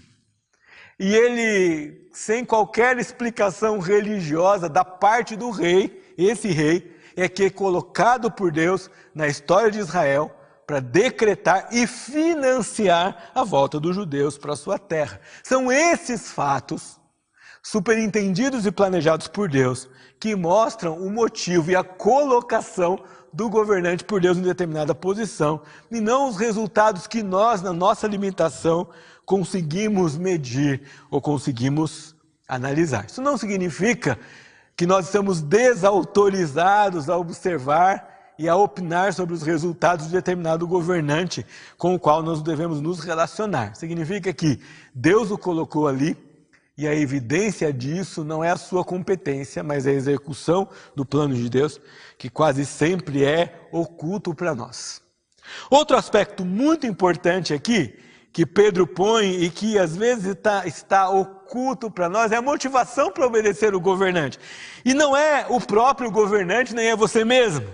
E 1.01 1.15
ele, 1.15 2.11
sem 2.13 2.45
qualquer 2.45 2.99
explicação 2.99 3.79
religiosa 3.79 4.69
da 4.69 4.85
parte 4.85 5.35
do 5.35 5.49
rei, 5.49 6.13
esse 6.19 6.49
rei 6.49 6.95
é 7.16 7.28
que 7.28 7.44
é 7.44 7.50
colocado 7.50 8.30
por 8.30 8.52
Deus 8.52 8.90
na 9.14 9.26
história 9.26 9.70
de 9.70 9.78
Israel 9.78 10.30
para 10.66 10.80
decretar 10.80 11.68
e 11.73 11.87
financiar 11.87 13.30
a 13.35 13.44
volta 13.44 13.80
dos 13.80 13.94
judeus 13.94 14.37
para 14.37 14.56
sua 14.56 14.78
terra. 14.78 15.20
São 15.42 15.70
esses 15.70 16.30
fatos, 16.30 17.00
superentendidos 17.62 18.66
e 18.66 18.73
planejados 18.73 19.28
por 19.28 19.49
Deus, 19.49 19.88
que 20.18 20.35
mostram 20.35 20.99
o 20.99 21.11
motivo 21.11 21.70
e 21.70 21.76
a 21.76 21.85
colocação 21.85 22.99
do 23.32 23.49
governante 23.49 24.02
por 24.02 24.20
Deus 24.20 24.38
em 24.38 24.42
determinada 24.42 24.94
posição, 24.94 25.61
e 25.90 26.00
não 26.00 26.28
os 26.28 26.37
resultados 26.37 27.06
que 27.06 27.23
nós, 27.23 27.62
na 27.62 27.73
nossa 27.73 28.06
limitação, 28.06 28.88
conseguimos 29.25 30.16
medir 30.16 30.82
ou 31.11 31.20
conseguimos 31.20 32.16
analisar. 32.49 33.06
Isso 33.06 33.20
não 33.20 33.37
significa 33.37 34.18
que 34.76 34.87
nós 34.87 35.06
estamos 35.06 35.40
desautorizados 35.40 37.09
a 37.09 37.16
observar 37.16 38.35
e 38.38 38.49
a 38.49 38.54
opinar 38.54 39.14
sobre 39.14 39.35
os 39.35 39.42
resultados 39.42 40.06
de 40.06 40.12
determinado 40.12 40.66
governante 40.66 41.47
com 41.78 41.95
o 41.95 41.99
qual 41.99 42.23
nós 42.23 42.42
devemos 42.42 42.80
nos 42.80 43.00
relacionar. 43.00 43.75
Significa 43.75 44.33
que 44.35 44.61
Deus 44.95 45.30
o 45.30 45.38
colocou 45.38 45.88
ali 45.88 46.16
e 46.76 46.87
a 46.87 46.95
evidência 46.95 47.73
disso 47.73 48.23
não 48.23 48.45
é 48.45 48.50
a 48.50 48.56
sua 48.56 48.85
competência, 48.85 49.62
mas 49.62 49.87
é 49.87 49.90
a 49.90 49.95
execução 49.95 50.68
do 50.95 51.06
plano 51.06 51.35
de 51.35 51.49
Deus, 51.49 51.80
que 52.18 52.28
quase 52.28 52.66
sempre 52.66 53.25
é 53.25 53.66
oculto 53.73 54.35
para 54.35 54.54
nós. 54.54 55.00
Outro 55.71 55.97
aspecto 55.97 56.45
muito 56.45 56.87
importante 56.87 57.54
aqui 57.54 57.99
que 58.30 58.45
Pedro 58.45 58.87
põe 58.87 59.42
e 59.42 59.49
que 59.49 59.78
às 59.78 59.97
vezes 59.97 60.26
está, 60.26 60.66
está 60.66 61.09
oculto 61.09 61.36
para 61.91 62.09
nós 62.09 62.33
é 62.33 62.37
a 62.37 62.43
motivação 62.43 63.11
para 63.11 63.26
obedecer 63.26 63.75
o 63.75 63.81
governante. 63.81 64.38
E 64.85 64.93
não 64.93 65.17
é 65.17 65.47
o 65.49 65.61
próprio 65.61 66.11
governante, 66.11 66.75
nem 66.75 66.88
é 66.88 66.97
você 66.97 67.25
mesmo. 67.25 67.67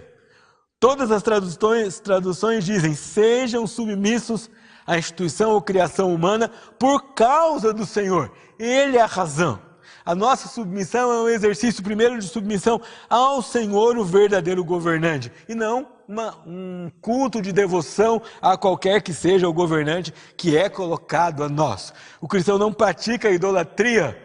Todas 0.79 1.11
as 1.11 1.23
traduções, 1.23 2.01
traduções 2.01 2.65
dizem: 2.65 2.95
sejam 2.95 3.67
submissos 3.67 4.51
à 4.87 4.99
instituição 4.99 5.51
ou 5.51 5.63
criação 5.63 6.13
humana 6.13 6.51
por 6.79 7.15
causa 7.15 7.73
do 7.73 7.87
Senhor. 7.87 8.33
Ele 8.59 8.97
é 8.97 9.01
a 9.01 9.07
razão. 9.07 9.72
A 10.05 10.15
nossa 10.15 10.49
submissão 10.49 11.13
é 11.13 11.23
um 11.23 11.29
exercício 11.29 11.83
primeiro 11.83 12.19
de 12.19 12.27
submissão 12.27 12.81
ao 13.09 13.41
Senhor, 13.41 13.97
o 13.97 14.05
verdadeiro 14.05 14.65
governante, 14.65 15.31
e 15.49 15.55
não 15.55 15.87
uma, 16.09 16.37
um 16.47 16.91
culto 17.01 17.41
de 17.41 17.53
devoção 17.53 18.21
a 18.41 18.57
qualquer 18.57 19.01
que 19.03 19.15
seja 19.15 19.49
o 19.49 19.53
governante 19.53 20.13
que 20.37 20.57
é 20.57 20.69
colocado 20.69 21.45
a 21.45 21.49
nós. 21.49 21.93
O 22.21 22.27
cristão 22.27 22.59
não 22.59 22.73
pratica 22.73 23.29
a 23.29 23.33
idolatria 23.33 24.19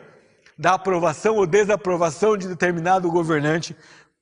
da 0.57 0.73
aprovação 0.73 1.35
ou 1.35 1.45
desaprovação 1.45 2.35
de 2.35 2.47
determinado 2.47 3.09
governante, 3.11 3.75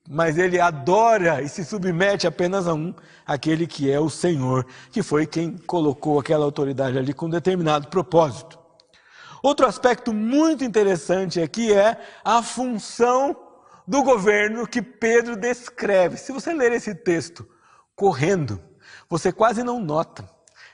mas 0.08 0.36
ele 0.36 0.60
adora 0.60 1.42
e 1.42 1.48
se 1.48 1.64
submete 1.64 2.26
apenas 2.26 2.68
a 2.68 2.74
um, 2.74 2.94
aquele 3.26 3.66
que 3.66 3.90
é 3.90 3.98
o 3.98 4.10
Senhor, 4.10 4.66
que 4.92 5.02
foi 5.02 5.26
quem 5.26 5.56
colocou 5.56 6.20
aquela 6.20 6.44
autoridade 6.44 6.98
ali 6.98 7.12
com 7.14 7.28
determinado 7.28 7.88
propósito. 7.88 8.65
Outro 9.46 9.64
aspecto 9.64 10.12
muito 10.12 10.64
interessante 10.64 11.40
aqui 11.40 11.72
é 11.72 11.96
a 12.24 12.42
função 12.42 13.36
do 13.86 14.02
governo 14.02 14.66
que 14.66 14.82
Pedro 14.82 15.36
descreve. 15.36 16.16
Se 16.16 16.32
você 16.32 16.52
ler 16.52 16.72
esse 16.72 16.92
texto 16.96 17.48
correndo, 17.94 18.60
você 19.08 19.30
quase 19.30 19.62
não 19.62 19.78
nota 19.78 20.28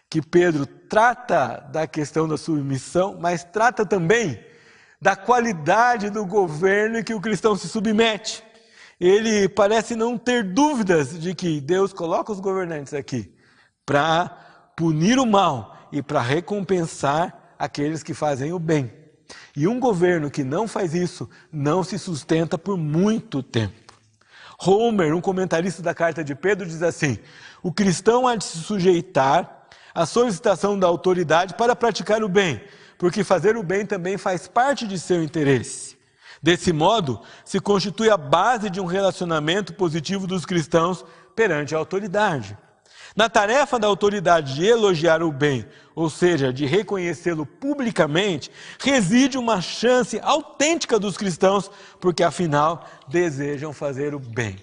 que 0.08 0.22
Pedro 0.22 0.64
trata 0.64 1.68
da 1.70 1.86
questão 1.86 2.26
da 2.26 2.38
submissão, 2.38 3.18
mas 3.20 3.44
trata 3.44 3.84
também 3.84 4.42
da 4.98 5.14
qualidade 5.14 6.08
do 6.08 6.24
governo 6.24 6.98
em 6.98 7.04
que 7.04 7.12
o 7.12 7.20
cristão 7.20 7.54
se 7.54 7.68
submete. 7.68 8.42
Ele 8.98 9.50
parece 9.50 9.94
não 9.94 10.16
ter 10.16 10.42
dúvidas 10.44 11.20
de 11.20 11.34
que 11.34 11.60
Deus 11.60 11.92
coloca 11.92 12.32
os 12.32 12.40
governantes 12.40 12.94
aqui 12.94 13.34
para 13.84 14.30
punir 14.74 15.18
o 15.18 15.26
mal 15.26 15.76
e 15.92 16.00
para 16.00 16.22
recompensar 16.22 17.41
aqueles 17.62 18.02
que 18.02 18.12
fazem 18.12 18.52
o 18.52 18.58
bem. 18.58 18.92
E 19.56 19.68
um 19.68 19.78
governo 19.78 20.32
que 20.32 20.42
não 20.42 20.66
faz 20.66 20.94
isso 20.94 21.30
não 21.52 21.84
se 21.84 21.96
sustenta 21.96 22.58
por 22.58 22.76
muito 22.76 23.40
tempo. 23.40 23.94
Homer, 24.58 25.14
um 25.14 25.20
comentarista 25.20 25.80
da 25.80 25.94
carta 25.94 26.24
de 26.24 26.34
Pedro, 26.34 26.66
diz 26.66 26.82
assim: 26.82 27.20
o 27.62 27.72
cristão 27.72 28.26
há 28.26 28.34
de 28.34 28.42
se 28.42 28.58
sujeitar 28.58 29.68
à 29.94 30.04
solicitação 30.04 30.76
da 30.76 30.88
autoridade 30.88 31.54
para 31.54 31.76
praticar 31.76 32.24
o 32.24 32.28
bem, 32.28 32.60
porque 32.98 33.22
fazer 33.22 33.56
o 33.56 33.62
bem 33.62 33.86
também 33.86 34.18
faz 34.18 34.48
parte 34.48 34.84
de 34.84 34.98
seu 34.98 35.22
interesse. 35.22 35.96
Desse 36.42 36.72
modo, 36.72 37.20
se 37.44 37.60
constitui 37.60 38.10
a 38.10 38.16
base 38.16 38.68
de 38.68 38.80
um 38.80 38.86
relacionamento 38.86 39.72
positivo 39.74 40.26
dos 40.26 40.44
cristãos 40.44 41.04
perante 41.36 41.76
a 41.76 41.78
autoridade. 41.78 42.58
Na 43.14 43.28
tarefa 43.28 43.78
da 43.78 43.86
autoridade 43.86 44.54
de 44.54 44.66
elogiar 44.66 45.22
o 45.22 45.30
bem, 45.30 45.66
ou 45.94 46.08
seja, 46.08 46.52
de 46.52 46.64
reconhecê-lo 46.64 47.44
publicamente, 47.44 48.50
reside 48.78 49.36
uma 49.36 49.60
chance 49.60 50.18
autêntica 50.22 50.98
dos 50.98 51.16
cristãos, 51.16 51.70
porque 52.00 52.22
afinal 52.22 52.86
desejam 53.08 53.72
fazer 53.72 54.14
o 54.14 54.18
bem. 54.18 54.56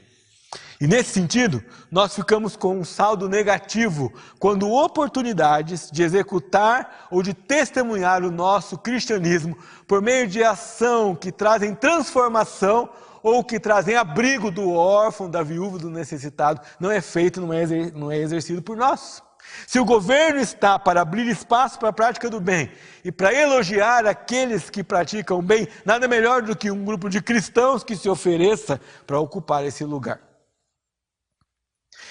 E 0.82 0.88
nesse 0.88 1.12
sentido, 1.12 1.62
nós 1.91 2.15
ficamos 2.15 2.56
com 2.56 2.79
um 2.79 2.86
saldo 2.86 3.27
negativo 3.27 4.13
quando 4.39 4.72
oportunidades 4.72 5.91
de 5.91 6.01
executar 6.01 7.08
ou 7.12 7.22
de 7.22 7.34
testemunhar 7.34 8.24
o 8.24 8.32
nosso 8.32 8.77
cristianismo 8.77 9.58
por 9.86 10.01
meio 10.01 10.25
de 10.25 10.41
ação 10.41 11.13
que 11.13 11.34
trazem 11.34 11.75
transformação 11.75 12.89
ou 13.21 13.43
que 13.43 13.59
trazem 13.59 13.95
abrigo 13.95 14.51
do 14.51 14.71
órfão, 14.71 15.29
da 15.29 15.43
viúva, 15.43 15.77
do 15.77 15.89
necessitado, 15.89 16.61
não 16.79 16.91
é 16.91 17.01
feito, 17.01 17.41
não 17.41 17.53
é, 17.53 17.65
não 17.93 18.11
é 18.11 18.17
exercido 18.17 18.61
por 18.61 18.77
nós. 18.77 19.21
Se 19.67 19.79
o 19.79 19.85
governo 19.85 20.39
está 20.39 20.77
para 20.77 21.01
abrir 21.01 21.27
espaço 21.27 21.79
para 21.79 21.89
a 21.89 21.93
prática 21.93 22.29
do 22.29 22.39
bem 22.39 22.71
e 23.03 23.11
para 23.11 23.33
elogiar 23.33 24.05
aqueles 24.05 24.69
que 24.69 24.83
praticam 24.83 25.39
o 25.39 25.41
bem, 25.41 25.67
nada 25.85 26.07
melhor 26.07 26.41
do 26.41 26.55
que 26.55 26.69
um 26.71 26.83
grupo 26.83 27.09
de 27.09 27.21
cristãos 27.21 27.83
que 27.83 27.95
se 27.95 28.09
ofereça 28.09 28.79
para 29.07 29.19
ocupar 29.19 29.65
esse 29.65 29.83
lugar. 29.83 30.19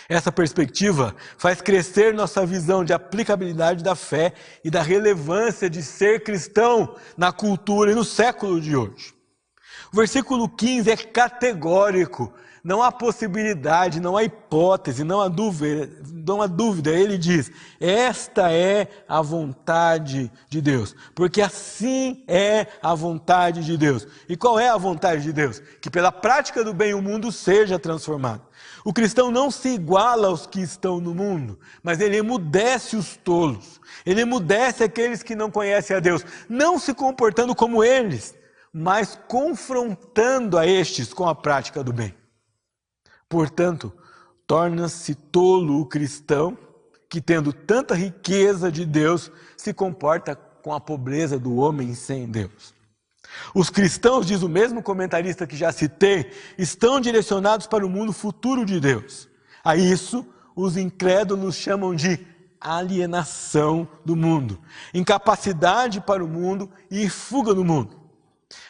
Essa 0.09 0.33
perspectiva 0.33 1.15
faz 1.37 1.61
crescer 1.61 2.15
nossa 2.15 2.45
visão 2.47 2.83
de 2.83 2.95
aplicabilidade 2.95 3.85
da 3.85 3.95
fé 3.95 4.33
e 4.65 4.71
da 4.71 4.81
relevância 4.81 5.69
de 5.69 5.83
ser 5.83 6.25
cristão 6.25 6.97
na 7.17 7.31
cultura 7.31 7.93
e 7.93 7.95
no 7.95 8.05
século 8.05 8.59
de 8.59 8.75
hoje. 8.75 9.18
O 9.93 9.97
versículo 9.97 10.49
15 10.49 10.91
é 10.91 10.97
categórico. 10.97 12.33
Não 12.63 12.83
há 12.83 12.91
possibilidade, 12.91 14.01
não 14.01 14.17
há 14.17 14.25
hipótese, 14.25 15.05
não 15.05 15.21
há 15.21 15.29
dúvida, 15.29 15.89
não 16.13 16.43
há 16.43 16.47
dúvida. 16.47 16.91
Ele 16.91 17.17
diz: 17.17 17.51
Esta 17.81 18.53
é 18.53 18.89
a 19.09 19.23
vontade 19.23 20.31
de 20.51 20.61
Deus, 20.61 20.95
porque 21.15 21.41
assim 21.41 22.23
é 22.27 22.67
a 22.83 22.95
vontade 22.95 23.65
de 23.65 23.77
Deus. 23.79 24.07
E 24.29 24.37
qual 24.37 24.59
é 24.59 24.69
a 24.69 24.77
vontade 24.77 25.23
de 25.23 25.33
Deus? 25.33 25.63
Que 25.81 25.89
pela 25.89 26.13
prática 26.13 26.65
do 26.65 26.75
bem 26.75 26.93
o 26.93 27.01
mundo 27.01 27.31
seja 27.31 27.79
transformado. 27.79 28.43
O 28.85 28.93
cristão 28.93 29.31
não 29.31 29.51
se 29.51 29.71
iguala 29.71 30.29
aos 30.29 30.47
que 30.47 30.61
estão 30.61 31.01
no 31.01 31.15
mundo, 31.15 31.59
mas 31.83 32.01
ele 32.01 32.17
emudece 32.17 32.97
os 32.97 33.17
tolos, 33.17 33.81
ele 34.05 34.23
emudece 34.23 34.85
aqueles 34.85 35.23
que 35.23 35.35
não 35.35 35.51
conhecem 35.51 35.97
a 35.97 36.01
Deus, 36.01 36.25
não 36.49 36.79
se 36.79 36.93
comportando 36.93 37.55
como 37.55 37.85
eles, 37.85 38.35
mas 38.79 39.19
confrontando 39.27 40.57
a 40.57 40.65
estes 40.65 41.13
com 41.13 41.29
a 41.29 41.35
prática 41.35 41.83
do 41.83 41.93
bem. 41.93 42.15
Portanto, 43.29 43.93
torna-se 44.47 45.17
tolo 45.17 45.81
o 45.81 45.87
cristão 45.87 46.57
que, 47.11 47.21
tendo 47.21 47.53
tanta 47.53 47.97
riqueza 47.97 48.71
de 48.71 48.87
Deus, 48.87 49.33
se 49.57 49.75
comporta 49.75 50.37
com 50.37 50.73
a 50.73 50.79
pobreza 50.79 51.41
do 51.41 51.57
homem 51.57 51.93
sem 51.93 52.29
Deus. 52.29 52.73
Os 53.53 53.69
cristãos, 53.69 54.25
diz 54.25 54.43
o 54.43 54.49
mesmo 54.49 54.81
comentarista 54.81 55.45
que 55.45 55.57
já 55.57 55.73
citei, 55.73 56.31
estão 56.57 57.01
direcionados 57.01 57.67
para 57.67 57.85
o 57.85 57.91
mundo 57.91 58.13
futuro 58.13 58.65
de 58.65 58.79
Deus. 58.79 59.29
A 59.65 59.75
isso, 59.75 60.25
os 60.55 60.77
incrédulos 60.77 61.57
chamam 61.57 61.97
de 61.97 62.25
alienação 62.61 63.89
do 64.05 64.15
mundo, 64.15 64.61
incapacidade 64.95 66.01
para 66.01 66.25
o 66.25 66.29
mundo 66.29 66.71
e 66.89 67.09
fuga 67.09 67.53
do 67.53 67.65
mundo. 67.65 67.98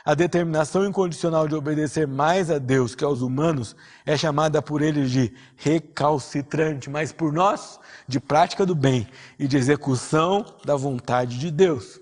A 0.04 0.14
determinação 0.14 0.84
incondicional 0.84 1.46
de 1.46 1.54
obedecer 1.54 2.06
mais 2.06 2.50
a 2.50 2.58
Deus 2.58 2.94
que 2.94 3.04
aos 3.04 3.20
humanos 3.20 3.76
é 4.04 4.16
chamada 4.16 4.60
por 4.60 4.82
eles 4.82 5.10
de 5.10 5.32
recalcitrante, 5.56 6.90
mas 6.90 7.12
por 7.12 7.32
nós, 7.32 7.78
de 8.06 8.18
prática 8.18 8.66
do 8.66 8.74
bem 8.74 9.06
e 9.38 9.46
de 9.46 9.56
execução 9.56 10.44
da 10.64 10.74
vontade 10.74 11.38
de 11.38 11.50
Deus. 11.50 12.00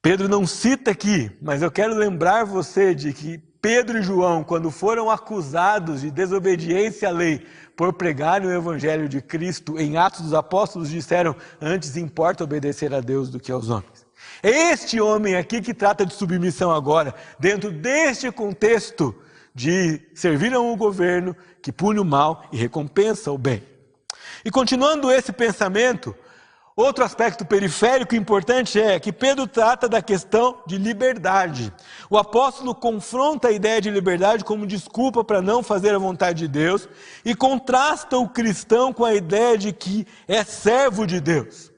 Pedro 0.00 0.28
não 0.28 0.46
cita 0.46 0.90
aqui, 0.90 1.30
mas 1.40 1.62
eu 1.62 1.70
quero 1.70 1.94
lembrar 1.94 2.44
você 2.44 2.94
de 2.94 3.12
que 3.12 3.38
Pedro 3.60 3.98
e 3.98 4.02
João, 4.02 4.42
quando 4.42 4.70
foram 4.72 5.08
acusados 5.08 6.00
de 6.00 6.10
desobediência 6.10 7.08
à 7.08 7.12
lei 7.12 7.46
por 7.76 7.92
pregarem 7.92 8.48
o 8.48 8.52
evangelho 8.52 9.08
de 9.08 9.20
Cristo 9.20 9.78
em 9.78 9.96
Atos 9.96 10.22
dos 10.22 10.34
Apóstolos, 10.34 10.90
disseram: 10.90 11.36
Antes 11.60 11.96
importa 11.96 12.42
obedecer 12.42 12.92
a 12.92 13.00
Deus 13.00 13.30
do 13.30 13.38
que 13.38 13.52
aos 13.52 13.68
homens. 13.68 13.91
É 14.42 14.72
este 14.72 15.00
homem 15.00 15.36
aqui 15.36 15.60
que 15.60 15.72
trata 15.72 16.04
de 16.04 16.14
submissão 16.14 16.72
agora, 16.72 17.14
dentro 17.38 17.70
deste 17.70 18.30
contexto 18.32 19.14
de 19.54 20.00
servir 20.14 20.52
a 20.52 20.60
um 20.60 20.76
governo 20.76 21.36
que 21.62 21.70
pune 21.70 22.00
o 22.00 22.04
mal 22.04 22.44
e 22.50 22.56
recompensa 22.56 23.30
o 23.30 23.38
bem. 23.38 23.62
E 24.44 24.50
continuando 24.50 25.12
esse 25.12 25.32
pensamento, 25.32 26.14
Outro 26.74 27.04
aspecto 27.04 27.44
periférico 27.44 28.14
importante 28.14 28.80
é 28.80 28.98
que 28.98 29.12
Pedro 29.12 29.46
trata 29.46 29.86
da 29.86 30.00
questão 30.00 30.62
de 30.66 30.78
liberdade. 30.78 31.70
O 32.08 32.16
apóstolo 32.16 32.74
confronta 32.74 33.48
a 33.48 33.52
ideia 33.52 33.78
de 33.78 33.90
liberdade 33.90 34.42
como 34.42 34.66
desculpa 34.66 35.22
para 35.22 35.42
não 35.42 35.62
fazer 35.62 35.94
a 35.94 35.98
vontade 35.98 36.38
de 36.38 36.48
Deus 36.48 36.88
e 37.26 37.34
contrasta 37.34 38.16
o 38.16 38.26
cristão 38.26 38.90
com 38.90 39.04
a 39.04 39.14
ideia 39.14 39.58
de 39.58 39.70
que 39.70 40.06
é 40.26 40.42
servo 40.44 41.06
de 41.06 41.20
Deus. 41.20 41.71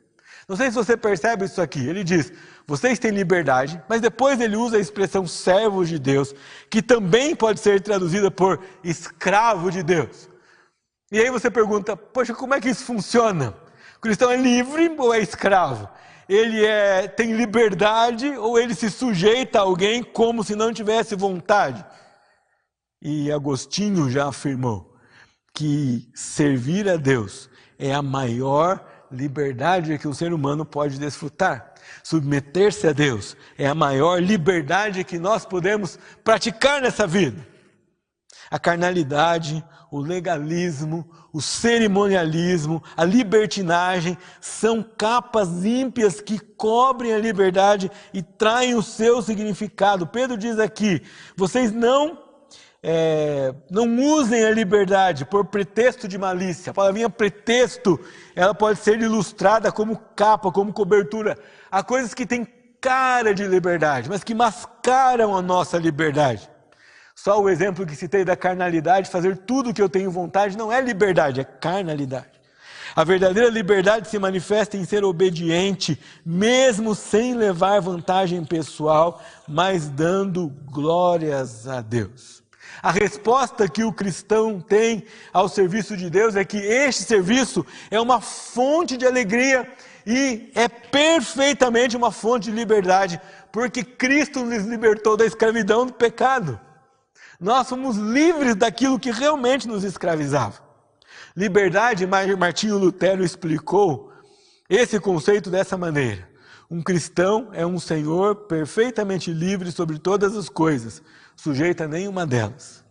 Não 0.48 0.56
sei 0.56 0.68
se 0.68 0.74
você 0.74 0.96
percebe 0.96 1.44
isso 1.44 1.60
aqui. 1.60 1.86
Ele 1.86 2.04
diz: 2.04 2.32
vocês 2.66 2.98
têm 2.98 3.10
liberdade, 3.10 3.82
mas 3.88 4.00
depois 4.00 4.40
ele 4.40 4.56
usa 4.56 4.76
a 4.76 4.80
expressão 4.80 5.26
servo 5.26 5.84
de 5.84 5.98
Deus, 5.98 6.34
que 6.70 6.82
também 6.82 7.34
pode 7.34 7.60
ser 7.60 7.80
traduzida 7.80 8.30
por 8.30 8.60
escravo 8.82 9.70
de 9.70 9.82
Deus. 9.82 10.28
E 11.10 11.18
aí 11.18 11.30
você 11.30 11.50
pergunta: 11.50 11.96
poxa, 11.96 12.34
como 12.34 12.54
é 12.54 12.60
que 12.60 12.68
isso 12.68 12.84
funciona? 12.84 13.54
cristão 14.00 14.30
é 14.30 14.36
livre 14.36 14.94
ou 14.98 15.14
é 15.14 15.20
escravo? 15.20 15.88
Ele 16.28 16.64
é, 16.64 17.08
tem 17.08 17.32
liberdade 17.32 18.28
ou 18.36 18.58
ele 18.58 18.74
se 18.74 18.90
sujeita 18.90 19.58
a 19.58 19.62
alguém 19.62 20.02
como 20.02 20.44
se 20.44 20.54
não 20.54 20.72
tivesse 20.72 21.14
vontade? 21.14 21.84
E 23.00 23.32
Agostinho 23.32 24.10
já 24.10 24.28
afirmou 24.28 24.94
que 25.54 26.10
servir 26.14 26.88
a 26.88 26.96
Deus 26.96 27.48
é 27.78 27.94
a 27.94 28.02
maior 28.02 28.84
liberdade 29.10 29.98
que 29.98 30.08
o 30.08 30.14
ser 30.14 30.32
humano 30.32 30.64
pode 30.64 30.98
desfrutar. 30.98 31.74
Submeter-se 32.02 32.86
a 32.86 32.92
Deus 32.92 33.36
é 33.58 33.66
a 33.66 33.74
maior 33.74 34.22
liberdade 34.22 35.04
que 35.04 35.18
nós 35.18 35.44
podemos 35.44 35.98
praticar 36.22 36.80
nessa 36.80 37.06
vida. 37.06 37.46
A 38.50 38.58
carnalidade, 38.58 39.64
o 39.90 39.98
legalismo, 39.98 41.08
o 41.32 41.40
cerimonialismo, 41.40 42.82
a 42.96 43.04
libertinagem 43.04 44.16
são 44.40 44.82
capas 44.82 45.64
ímpias 45.64 46.20
que 46.20 46.38
cobrem 46.38 47.12
a 47.12 47.18
liberdade 47.18 47.90
e 48.12 48.22
traem 48.22 48.74
o 48.74 48.82
seu 48.82 49.20
significado. 49.20 50.06
Pedro 50.06 50.36
diz 50.36 50.58
aqui: 50.58 51.02
vocês 51.36 51.72
não 51.72 52.23
é, 52.86 53.54
não 53.70 53.96
usem 53.96 54.44
a 54.44 54.50
liberdade 54.50 55.24
por 55.24 55.46
pretexto 55.46 56.06
de 56.06 56.18
malícia. 56.18 56.70
A 56.70 56.74
palavrinha 56.74 57.08
pretexto, 57.08 57.98
ela 58.36 58.54
pode 58.54 58.78
ser 58.78 59.00
ilustrada 59.00 59.72
como 59.72 59.96
capa, 60.14 60.52
como 60.52 60.70
cobertura. 60.70 61.38
Há 61.70 61.82
coisas 61.82 62.12
que 62.12 62.26
têm 62.26 62.46
cara 62.82 63.34
de 63.34 63.46
liberdade, 63.46 64.10
mas 64.10 64.22
que 64.22 64.34
mascaram 64.34 65.34
a 65.34 65.40
nossa 65.40 65.78
liberdade. 65.78 66.50
Só 67.14 67.40
o 67.40 67.48
exemplo 67.48 67.86
que 67.86 67.96
citei 67.96 68.22
da 68.22 68.36
carnalidade, 68.36 69.08
fazer 69.08 69.38
tudo 69.38 69.70
o 69.70 69.74
que 69.74 69.80
eu 69.80 69.88
tenho 69.88 70.10
vontade, 70.10 70.58
não 70.58 70.70
é 70.70 70.78
liberdade, 70.82 71.40
é 71.40 71.44
carnalidade. 71.44 72.34
A 72.94 73.02
verdadeira 73.02 73.48
liberdade 73.48 74.08
se 74.08 74.18
manifesta 74.18 74.76
em 74.76 74.84
ser 74.84 75.04
obediente, 75.04 75.98
mesmo 76.24 76.94
sem 76.94 77.34
levar 77.34 77.80
vantagem 77.80 78.44
pessoal, 78.44 79.22
mas 79.48 79.88
dando 79.88 80.48
glórias 80.70 81.66
a 81.66 81.80
Deus. 81.80 82.43
A 82.84 82.90
resposta 82.90 83.66
que 83.66 83.82
o 83.82 83.90
cristão 83.90 84.60
tem 84.60 85.06
ao 85.32 85.48
serviço 85.48 85.96
de 85.96 86.10
Deus 86.10 86.36
é 86.36 86.44
que 86.44 86.58
este 86.58 87.04
serviço 87.04 87.64
é 87.90 87.98
uma 87.98 88.20
fonte 88.20 88.98
de 88.98 89.06
alegria 89.06 89.66
e 90.06 90.50
é 90.54 90.68
perfeitamente 90.68 91.96
uma 91.96 92.12
fonte 92.12 92.50
de 92.50 92.54
liberdade, 92.54 93.18
porque 93.50 93.82
Cristo 93.82 94.44
nos 94.44 94.66
libertou 94.66 95.16
da 95.16 95.24
escravidão 95.24 95.86
do 95.86 95.94
pecado. 95.94 96.60
Nós 97.40 97.68
somos 97.68 97.96
livres 97.96 98.54
daquilo 98.54 99.00
que 99.00 99.10
realmente 99.10 99.66
nos 99.66 99.82
escravizava. 99.82 100.60
Liberdade, 101.34 102.06
Martinho 102.06 102.76
Lutero 102.76 103.24
explicou 103.24 104.12
esse 104.68 105.00
conceito 105.00 105.48
dessa 105.48 105.78
maneira. 105.78 106.28
Um 106.70 106.82
cristão 106.82 107.48
é 107.54 107.64
um 107.64 107.78
senhor 107.78 108.34
perfeitamente 108.46 109.32
livre 109.32 109.72
sobre 109.72 109.98
todas 109.98 110.36
as 110.36 110.50
coisas, 110.50 111.02
sujeito 111.36 111.82
a 111.82 111.88
nenhuma 111.88 112.26
delas. 112.26 112.84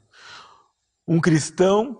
Um 1.07 1.19
cristão 1.19 1.97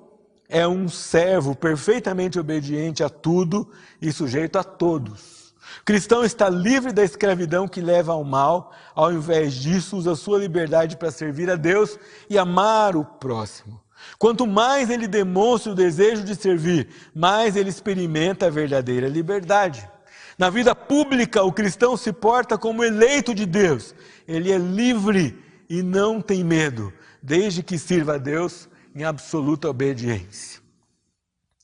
é 0.47 0.67
um 0.67 0.87
servo 0.87 1.55
perfeitamente 1.55 2.39
obediente 2.39 3.03
a 3.03 3.09
tudo 3.09 3.69
e 4.01 4.11
sujeito 4.11 4.57
a 4.57 4.63
todos. 4.63 5.43
O 5.81 5.85
cristão 5.85 6.23
está 6.23 6.49
livre 6.49 6.91
da 6.91 7.03
escravidão 7.03 7.67
que 7.67 7.81
leva 7.81 8.13
ao 8.13 8.23
mal, 8.23 8.71
ao 8.93 9.11
invés 9.11 9.53
disso, 9.55 9.97
usa 9.97 10.15
sua 10.15 10.37
liberdade 10.37 10.95
para 10.95 11.11
servir 11.11 11.49
a 11.49 11.55
Deus 11.55 11.97
e 12.29 12.37
amar 12.37 12.95
o 12.95 13.03
próximo. 13.03 13.81
Quanto 14.19 14.45
mais 14.45 14.89
ele 14.89 15.07
demonstra 15.07 15.71
o 15.71 15.75
desejo 15.75 16.23
de 16.23 16.35
servir, 16.35 16.89
mais 17.15 17.55
ele 17.55 17.69
experimenta 17.69 18.47
a 18.47 18.49
verdadeira 18.49 19.07
liberdade. 19.07 19.89
Na 20.37 20.49
vida 20.49 20.75
pública, 20.75 21.43
o 21.43 21.53
cristão 21.53 21.95
se 21.95 22.11
porta 22.11 22.57
como 22.57 22.83
eleito 22.83 23.33
de 23.33 23.45
Deus. 23.45 23.95
Ele 24.27 24.51
é 24.51 24.57
livre 24.57 25.37
e 25.73 25.81
não 25.81 26.21
tem 26.21 26.43
medo, 26.43 26.93
desde 27.19 27.63
que 27.63 27.79
sirva 27.79 28.13
a 28.13 28.17
Deus 28.19 28.69
em 28.93 29.03
absoluta 29.03 29.67
obediência. 29.67 30.61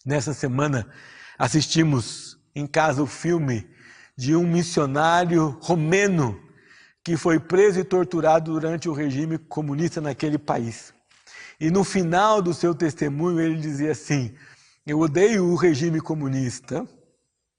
Nessa 0.04 0.34
semana, 0.34 0.88
assistimos 1.38 2.36
em 2.56 2.66
casa 2.66 3.04
o 3.04 3.06
filme 3.06 3.70
de 4.18 4.36
um 4.36 4.48
missionário 4.48 5.60
romeno 5.62 6.42
que 7.04 7.16
foi 7.16 7.40
preso 7.40 7.82
e 7.82 7.84
torturado 7.84 8.52
durante 8.52 8.90
o 8.90 8.94
regime 8.94 9.38
comunista 9.38 10.02
naquele 10.02 10.40
país. 10.40 10.92
E 11.60 11.70
no 11.70 11.84
final 11.84 12.42
do 12.42 12.52
seu 12.52 12.74
testemunho 12.74 13.40
ele 13.40 13.60
dizia 13.60 13.92
assim: 13.92 14.34
Eu 14.88 15.02
odeio 15.02 15.46
o 15.46 15.56
regime 15.56 16.02
comunista, 16.02 16.84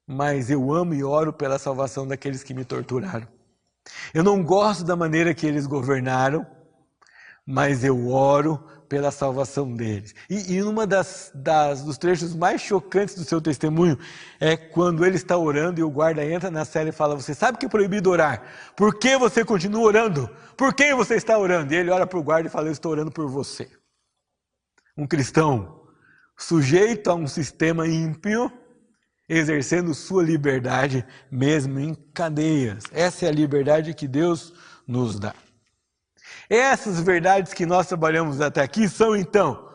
mas 0.04 0.50
eu 0.50 0.74
amo 0.74 0.94
e 0.94 1.04
oro 1.04 1.32
pela 1.32 1.60
salvação 1.60 2.08
daqueles 2.08 2.42
que 2.42 2.52
me 2.52 2.64
torturaram. 2.64 3.39
Eu 4.12 4.24
não 4.24 4.42
gosto 4.42 4.84
da 4.84 4.96
maneira 4.96 5.34
que 5.34 5.46
eles 5.46 5.66
governaram, 5.66 6.46
mas 7.46 7.84
eu 7.84 8.08
oro 8.08 8.62
pela 8.90 9.12
salvação 9.12 9.72
deles. 9.72 10.12
E, 10.28 10.54
e 10.54 10.62
uma 10.64 10.84
das, 10.84 11.30
das, 11.32 11.82
dos 11.82 11.96
trechos 11.96 12.34
mais 12.34 12.60
chocantes 12.60 13.14
do 13.14 13.24
seu 13.24 13.40
testemunho 13.40 13.96
é 14.40 14.56
quando 14.56 15.06
ele 15.06 15.14
está 15.14 15.38
orando 15.38 15.78
e 15.78 15.84
o 15.84 15.90
guarda 15.90 16.24
entra 16.24 16.50
na 16.50 16.64
cela 16.64 16.88
e 16.88 16.92
fala: 16.92 17.14
Você 17.14 17.32
sabe 17.32 17.56
que 17.56 17.66
é 17.66 17.68
proibido 17.68 18.10
orar? 18.10 18.42
Por 18.76 18.98
que 18.98 19.16
você 19.16 19.44
continua 19.44 19.82
orando? 19.82 20.28
Por 20.56 20.74
quem 20.74 20.92
você 20.92 21.14
está 21.14 21.38
orando? 21.38 21.72
E 21.72 21.76
ele 21.76 21.90
olha 21.90 22.04
para 22.04 22.18
o 22.18 22.22
guarda 22.22 22.48
e 22.48 22.50
fala: 22.50 22.66
Eu 22.66 22.72
estou 22.72 22.90
orando 22.90 23.12
por 23.12 23.28
você. 23.28 23.70
Um 24.98 25.06
cristão 25.06 25.80
sujeito 26.36 27.10
a 27.10 27.14
um 27.14 27.28
sistema 27.28 27.86
ímpio, 27.86 28.50
exercendo 29.30 29.94
sua 29.94 30.24
liberdade 30.24 31.06
mesmo 31.30 31.78
em 31.78 31.94
cadeias. 32.12 32.82
Essa 32.90 33.26
é 33.26 33.28
a 33.28 33.32
liberdade 33.32 33.94
que 33.94 34.08
Deus 34.08 34.52
nos 34.84 35.20
dá. 35.20 35.32
Essas 36.48 37.00
verdades 37.00 37.54
que 37.54 37.64
nós 37.64 37.86
trabalhamos 37.86 38.40
até 38.40 38.60
aqui 38.60 38.88
são 38.88 39.14
então 39.14 39.70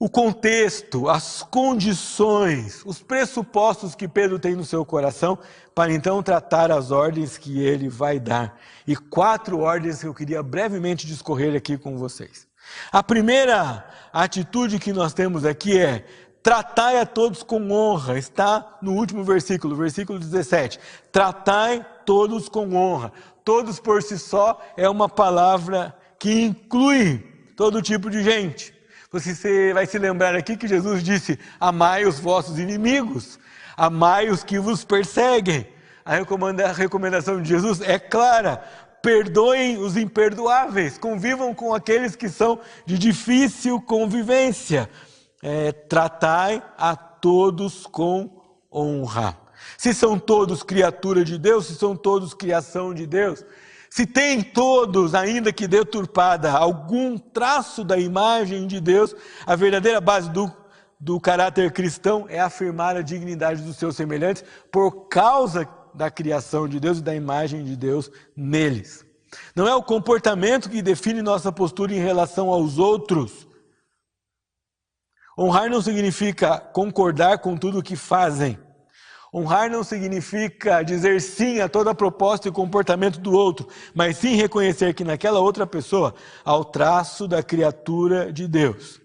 o 0.00 0.08
contexto, 0.08 1.10
as 1.10 1.42
condições, 1.42 2.82
os 2.86 3.02
pressupostos 3.02 3.94
que 3.94 4.08
Pedro 4.08 4.38
tem 4.38 4.54
no 4.54 4.64
seu 4.64 4.84
coração 4.84 5.36
para 5.74 5.92
então 5.92 6.22
tratar 6.22 6.70
as 6.70 6.90
ordens 6.90 7.36
que 7.36 7.60
ele 7.60 7.88
vai 7.88 8.18
dar. 8.18 8.58
E 8.86 8.96
quatro 8.96 9.58
ordens 9.58 10.00
que 10.00 10.06
eu 10.06 10.14
queria 10.14 10.42
brevemente 10.42 11.06
discorrer 11.06 11.54
aqui 11.54 11.76
com 11.76 11.98
vocês. 11.98 12.46
A 12.92 13.02
primeira 13.02 13.84
atitude 14.12 14.78
que 14.78 14.92
nós 14.92 15.12
temos 15.12 15.44
aqui 15.44 15.78
é 15.78 16.04
Tratai 16.48 16.98
a 16.98 17.04
todos 17.04 17.42
com 17.42 17.70
honra, 17.70 18.16
está 18.18 18.78
no 18.80 18.94
último 18.94 19.22
versículo, 19.22 19.76
versículo 19.76 20.18
17. 20.18 20.80
Tratai 21.12 21.84
todos 22.06 22.48
com 22.48 22.74
honra. 22.74 23.12
Todos 23.44 23.78
por 23.78 24.02
si 24.02 24.18
só 24.18 24.58
é 24.74 24.88
uma 24.88 25.10
palavra 25.10 25.94
que 26.18 26.40
inclui 26.40 27.18
todo 27.54 27.82
tipo 27.82 28.08
de 28.08 28.22
gente. 28.24 28.72
Você 29.12 29.74
vai 29.74 29.84
se 29.84 29.98
lembrar 29.98 30.34
aqui 30.34 30.56
que 30.56 30.66
Jesus 30.66 31.02
disse: 31.02 31.38
Amai 31.60 32.06
os 32.06 32.18
vossos 32.18 32.58
inimigos, 32.58 33.38
amai 33.76 34.30
os 34.30 34.42
que 34.42 34.58
vos 34.58 34.82
perseguem. 34.84 35.68
A 36.02 36.14
recomendação 36.72 37.42
de 37.42 37.46
Jesus 37.50 37.82
é 37.82 37.98
clara: 37.98 38.64
perdoem 39.02 39.76
os 39.76 39.98
imperdoáveis, 39.98 40.96
convivam 40.96 41.54
com 41.54 41.74
aqueles 41.74 42.16
que 42.16 42.30
são 42.30 42.58
de 42.86 42.98
difícil 42.98 43.80
convivência, 43.82 44.88
é, 45.42 45.72
tratai 45.72 46.62
a 46.76 46.96
todos 46.96 47.86
com 47.86 48.30
honra. 48.72 49.36
Se 49.76 49.92
são 49.92 50.18
todos 50.18 50.62
criatura 50.62 51.24
de 51.24 51.38
Deus, 51.38 51.66
se 51.66 51.74
são 51.74 51.96
todos 51.96 52.34
criação 52.34 52.94
de 52.94 53.06
Deus, 53.06 53.44
se 53.90 54.06
tem 54.06 54.42
todos, 54.42 55.14
ainda 55.14 55.52
que 55.52 55.66
deturpada, 55.66 56.52
algum 56.52 57.16
traço 57.16 57.82
da 57.82 57.98
imagem 57.98 58.66
de 58.66 58.80
Deus, 58.80 59.14
a 59.46 59.56
verdadeira 59.56 60.00
base 60.00 60.30
do, 60.30 60.52
do 61.00 61.18
caráter 61.18 61.72
cristão 61.72 62.26
é 62.28 62.38
afirmar 62.38 62.96
a 62.96 63.02
dignidade 63.02 63.62
dos 63.62 63.76
seus 63.76 63.96
semelhantes 63.96 64.44
por 64.70 65.08
causa 65.08 65.68
da 65.94 66.10
criação 66.10 66.68
de 66.68 66.78
Deus 66.78 66.98
e 66.98 67.02
da 67.02 67.14
imagem 67.14 67.64
de 67.64 67.74
Deus 67.76 68.10
neles. 68.36 69.04
Não 69.54 69.66
é 69.66 69.74
o 69.74 69.82
comportamento 69.82 70.70
que 70.70 70.82
define 70.82 71.22
nossa 71.22 71.50
postura 71.50 71.92
em 71.92 71.98
relação 71.98 72.50
aos 72.50 72.78
outros. 72.78 73.47
Honrar 75.38 75.70
não 75.70 75.80
significa 75.80 76.58
concordar 76.58 77.38
com 77.38 77.56
tudo 77.56 77.78
o 77.78 77.82
que 77.82 77.94
fazem. 77.94 78.58
Honrar 79.32 79.70
não 79.70 79.84
significa 79.84 80.82
dizer 80.82 81.20
sim 81.20 81.60
a 81.60 81.68
toda 81.68 81.94
proposta 81.94 82.48
e 82.48 82.52
comportamento 82.52 83.20
do 83.20 83.32
outro, 83.32 83.68
mas 83.94 84.16
sim 84.16 84.34
reconhecer 84.34 84.94
que 84.94 85.04
naquela 85.04 85.38
outra 85.38 85.64
pessoa 85.64 86.12
há 86.44 86.56
o 86.56 86.64
traço 86.64 87.28
da 87.28 87.40
criatura 87.40 88.32
de 88.32 88.48
Deus. 88.48 89.00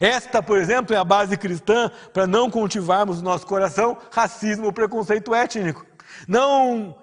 Esta, 0.00 0.42
por 0.42 0.58
exemplo, 0.58 0.96
é 0.96 0.98
a 0.98 1.04
base 1.04 1.36
cristã 1.36 1.88
para 2.12 2.26
não 2.26 2.50
cultivarmos 2.50 3.18
no 3.18 3.30
nosso 3.30 3.46
coração 3.46 3.96
racismo 4.10 4.66
ou 4.66 4.72
preconceito 4.72 5.32
étnico. 5.32 5.86
Não, 6.26 6.96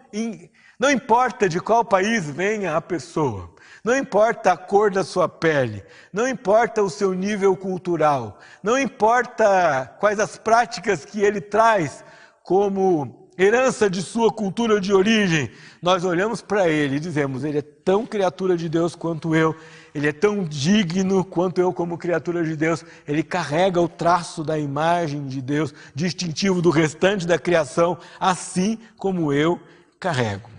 não 0.78 0.92
importa 0.92 1.48
de 1.48 1.62
qual 1.62 1.86
país 1.86 2.30
venha 2.30 2.76
a 2.76 2.82
pessoa, 2.82 3.53
não 3.84 3.98
importa 3.98 4.54
a 4.54 4.58
cor 4.58 4.90
da 4.90 5.04
sua 5.04 5.28
pele, 5.28 5.84
não 6.12 6.28
importa 6.28 6.82
o 6.82 6.90
seu 6.90 7.14
nível 7.14 7.56
cultural, 7.56 8.40
não 8.64 8.80
importa 8.80 9.94
quais 10.00 10.20
as 10.20 10.38
práticas 10.38 11.04
que 11.04 11.22
ele 11.22 11.42
traz 11.42 12.04
como 12.42 13.28
herança 13.38 13.90
de 13.90 14.02
sua 14.02 14.32
cultura 14.32 14.80
de 14.80 14.94
origem, 14.94 15.52
nós 15.82 16.06
olhamos 16.06 16.42
para 16.42 16.70
ele 16.70 16.96
e 16.96 17.00
dizemos: 17.00 17.44
ele 17.44 17.58
é 17.58 17.62
tão 17.62 18.06
criatura 18.06 18.56
de 18.56 18.70
Deus 18.70 18.96
quanto 18.96 19.36
eu, 19.36 19.54
ele 19.94 20.08
é 20.08 20.14
tão 20.14 20.46
digno 20.46 21.26
quanto 21.26 21.60
eu, 21.60 21.74
como 21.74 21.98
criatura 21.98 22.44
de 22.44 22.56
Deus, 22.56 22.86
ele 23.06 23.22
carrega 23.22 23.82
o 23.82 23.90
traço 23.90 24.46
da 24.46 24.58
imagem 24.58 25.28
de 25.28 25.42
Deus, 25.42 25.74
distintivo 25.94 26.62
do 26.62 26.70
restante 26.70 27.28
da 27.28 27.38
criação, 27.38 27.98
assim 28.20 28.78
como 28.98 29.34
eu 29.34 29.60
carrego. 30.00 30.54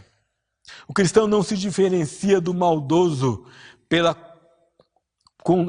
O 0.88 0.94
cristão 0.94 1.26
não 1.26 1.42
se 1.42 1.56
diferencia 1.56 2.40
do 2.40 2.54
maldoso 2.54 3.44
pela 3.88 4.14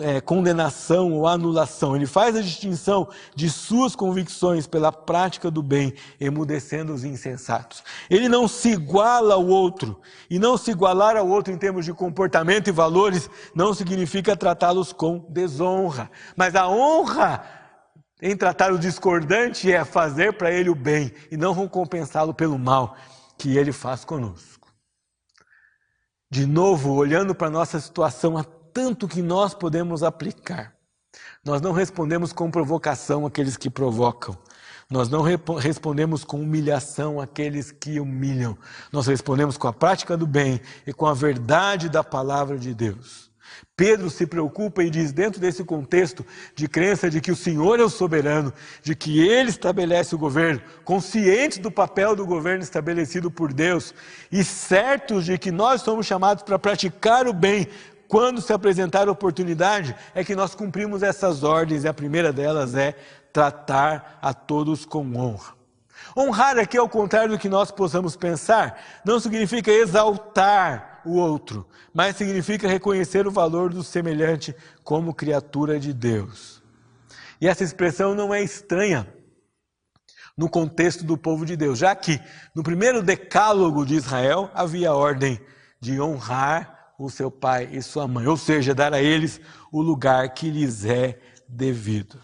é, 0.02 0.22
condenação 0.22 1.12
ou 1.12 1.28
anulação. 1.28 1.96
Ele 1.96 2.06
faz 2.06 2.36
a 2.36 2.42
distinção 2.42 3.10
de 3.36 3.50
suas 3.50 3.94
convicções 3.94 4.66
pela 4.66 4.90
prática 4.90 5.52
do 5.52 5.62
bem, 5.62 5.94
emudecendo 6.20 6.94
os 6.94 7.04
insensatos. 7.04 7.84
Ele 8.10 8.30
não 8.30 8.48
se 8.48 8.70
iguala 8.70 9.34
ao 9.34 9.46
outro. 9.46 10.00
E 10.30 10.40
não 10.40 10.58
se 10.58 10.72
igualar 10.72 11.18
ao 11.18 11.28
outro 11.28 11.54
em 11.54 11.58
termos 11.58 11.84
de 11.84 11.94
comportamento 11.94 12.70
e 12.70 12.72
valores 12.72 13.30
não 13.54 13.74
significa 13.74 14.36
tratá-los 14.36 14.94
com 14.94 15.26
desonra. 15.30 16.10
Mas 16.38 16.56
a 16.56 16.70
honra 16.70 17.44
em 18.22 18.36
tratar 18.36 18.72
o 18.72 18.80
discordante 18.80 19.70
é 19.70 19.84
fazer 19.84 20.38
para 20.38 20.52
ele 20.52 20.70
o 20.70 20.76
bem 20.76 21.12
e 21.30 21.36
não 21.36 21.54
recompensá-lo 21.54 22.34
pelo 22.34 22.58
mal 22.58 22.96
que 23.38 23.58
ele 23.58 23.74
faz 23.74 24.06
conosco. 24.06 24.55
De 26.36 26.46
novo, 26.46 26.92
olhando 26.92 27.34
para 27.34 27.48
a 27.48 27.50
nossa 27.50 27.80
situação 27.80 28.36
tanto 28.74 29.08
que 29.08 29.22
nós 29.22 29.54
podemos 29.54 30.04
aplicar. 30.04 30.76
Nós 31.46 31.62
não 31.62 31.72
respondemos 31.72 32.34
com 32.34 32.52
provocação 32.52 33.26
aqueles 33.26 33.56
que 33.56 33.70
provocam. 33.70 34.38
Nós 34.90 35.08
não 35.08 35.22
respondemos 35.22 36.26
com 36.26 36.42
humilhação 36.42 37.22
aqueles 37.22 37.72
que 37.72 38.02
humilham. 38.02 38.58
Nós 38.92 39.08
respondemos 39.08 39.56
com 39.56 39.70
a 39.70 39.72
prática 39.72 40.18
do 40.18 40.28
bem 40.28 40.60
e 40.86 40.92
com 40.92 41.06
a 41.06 41.14
verdade 41.14 41.88
da 41.88 42.04
palavra 42.04 42.58
de 42.58 42.74
Deus. 42.74 43.25
Pedro 43.76 44.10
se 44.10 44.26
preocupa 44.26 44.84
e 44.84 44.90
diz, 44.90 45.12
dentro 45.12 45.40
desse 45.40 45.64
contexto 45.64 46.26
de 46.56 46.68
crença 46.68 47.10
de 47.10 47.20
que 47.20 47.32
o 47.32 47.36
Senhor 47.36 47.80
é 47.80 47.84
o 47.84 47.90
soberano, 47.90 48.54
de 48.82 48.96
que 48.96 49.28
Ele 49.28 49.50
estabelece 49.50 50.16
o 50.16 50.18
governo, 50.18 50.62
conscientes 50.84 51.58
do 51.58 51.70
papel 51.70 52.16
do 52.16 52.26
governo 52.26 52.64
estabelecido 52.64 53.30
por 53.30 53.52
Deus 53.52 53.94
e 54.32 54.44
certos 54.44 55.26
de 55.26 55.38
que 55.38 55.52
nós 55.52 55.82
somos 55.82 56.06
chamados 56.06 56.44
para 56.44 56.58
praticar 56.58 57.28
o 57.28 57.34
bem 57.34 57.68
quando 58.08 58.42
se 58.42 58.54
apresentar 58.54 59.08
a 59.08 59.12
oportunidade, 59.12 59.96
é 60.14 60.24
que 60.24 60.36
nós 60.36 60.54
cumprimos 60.54 61.02
essas 61.04 61.44
ordens, 61.44 61.84
e 61.84 61.88
a 61.88 61.94
primeira 61.94 62.32
delas 62.32 62.76
é 62.76 62.96
tratar 63.34 64.20
a 64.22 64.34
todos 64.34 64.86
com 64.86 65.16
honra. 65.16 65.54
Honrar 66.16 66.58
aqui, 66.58 66.78
ao 66.78 66.88
contrário 66.88 67.32
do 67.32 67.40
que 67.40 67.50
nós 67.50 67.72
possamos 67.72 68.16
pensar, 68.16 68.80
não 69.04 69.20
significa 69.20 69.72
exaltar 69.72 70.95
o 71.06 71.18
outro, 71.18 71.68
mas 71.94 72.16
significa 72.16 72.68
reconhecer 72.68 73.28
o 73.28 73.32
valor 73.32 73.74
do 73.74 73.84
semelhante 73.84 74.56
como 74.84 75.14
criatura 75.14 75.80
de 75.80 75.94
Deus. 75.94 76.62
E 77.40 77.48
essa 77.48 77.64
expressão 77.64 78.16
não 78.16 78.34
é 78.34 78.42
estranha 78.42 79.08
no 80.38 80.50
contexto 80.50 81.04
do 81.04 81.18
povo 81.18 81.46
de 81.46 81.56
Deus, 81.56 81.80
já 81.80 81.96
que 81.96 82.20
no 82.54 82.64
primeiro 82.64 83.02
decálogo 83.02 83.86
de 83.86 83.96
Israel 83.96 84.50
havia 84.54 84.90
a 84.90 84.96
ordem 84.96 85.40
de 85.80 86.00
honrar 86.02 86.94
o 86.98 87.10
seu 87.10 87.30
pai 87.30 87.70
e 87.72 87.82
sua 87.82 88.08
mãe, 88.08 88.26
ou 88.28 88.38
seja, 88.38 88.74
dar 88.74 88.94
a 88.94 89.02
eles 89.02 89.40
o 89.72 89.82
lugar 89.82 90.34
que 90.34 90.50
lhes 90.50 90.86
é 90.86 91.20
devido. 91.48 92.22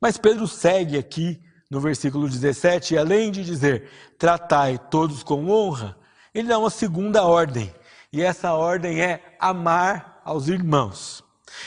Mas 0.00 0.18
Pedro 0.18 0.46
segue 0.48 0.98
aqui 0.98 1.40
no 1.70 1.80
versículo 1.80 2.28
17, 2.28 2.94
e 2.94 2.98
além 2.98 3.30
de 3.30 3.44
dizer 3.44 3.88
tratai 4.18 4.78
todos 4.90 5.22
com 5.22 5.48
honra, 5.48 5.96
ele 6.34 6.48
dá 6.48 6.58
uma 6.58 6.70
segunda 6.70 7.24
ordem, 7.24 7.72
e 8.12 8.22
essa 8.22 8.52
ordem 8.52 9.00
é 9.00 9.36
amar 9.38 10.20
aos 10.24 10.48
irmãos. 10.48 11.22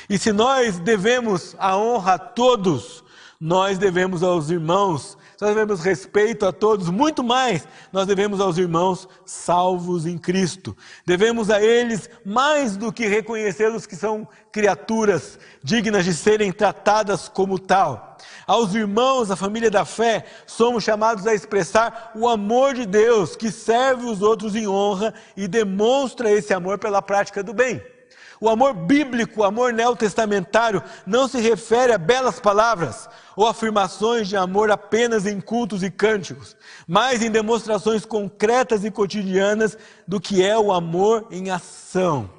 E 0.10 0.17
se 0.17 0.32
nós 0.32 0.80
devemos 0.80 1.56
a 1.60 1.78
honra 1.78 2.13
a 2.13 2.19
todos, 2.19 3.04
nós 3.39 3.78
devemos 3.78 4.23
aos 4.23 4.49
irmãos 4.49 5.17
nós 5.39 5.50
devemos 5.50 5.82
respeito 5.82 6.45
a 6.45 6.52
todos, 6.52 6.89
muito 6.89 7.24
mais 7.24 7.67
nós 7.91 8.08
devemos 8.08 8.39
aos 8.39 8.58
irmãos 8.58 9.08
salvos 9.26 10.06
em 10.06 10.17
Cristo. 10.17 10.76
Devemos 11.06 11.50
a 11.50 11.62
eles 11.62 12.10
mais 12.26 12.78
do 12.78 12.91
que 12.91 13.08
reconhecê-los 13.08 13.86
que 13.86 13.95
são 13.95 14.28
criaturas 14.52 15.38
dignas 15.63 16.06
de 16.06 16.13
serem 16.13 16.52
tratadas 16.52 17.28
como 17.28 17.60
tal. 17.60 18.17
Aos 18.48 18.76
irmãos, 18.76 19.32
a 19.32 19.36
família 19.36 19.71
da 19.71 19.84
fé, 19.86 20.26
somos 20.45 20.84
chamados 20.84 21.26
a 21.26 21.34
expressar 21.34 22.12
o 22.15 22.28
amor 22.28 22.74
de 22.74 22.86
Deus 22.86 23.36
que 23.36 23.52
serve 23.52 24.06
os 24.06 24.21
outros 24.21 24.56
em 24.56 24.67
honra 24.67 25.13
e 25.36 25.48
demonstra 25.48 26.32
esse 26.32 26.54
amor 26.54 26.78
pela 26.78 27.02
prática 27.02 27.43
do 27.43 27.54
bem. 27.54 27.94
O 28.39 28.50
amor 28.50 28.74
bíblico, 28.74 29.41
o 29.41 29.43
amor 29.43 29.74
neotestamentário, 29.74 30.84
não 31.06 31.28
se 31.28 31.39
refere 31.39 31.93
a 31.93 31.98
belas 31.98 32.39
palavras 32.39 33.08
ou 33.36 33.48
afirmações 33.48 34.28
de 34.28 34.36
amor 34.36 34.71
apenas 34.71 35.26
em 35.26 35.39
cultos 35.39 35.84
e 35.84 35.91
cânticos, 35.91 36.56
mas 36.88 37.21
em 37.21 37.32
demonstrações 37.32 38.06
concretas 38.06 38.84
e 38.84 38.91
cotidianas 38.91 39.78
do 40.08 40.19
que 40.19 40.43
é 40.43 40.58
o 40.58 40.71
amor 40.71 41.28
em 41.32 41.50
ação. 41.50 42.30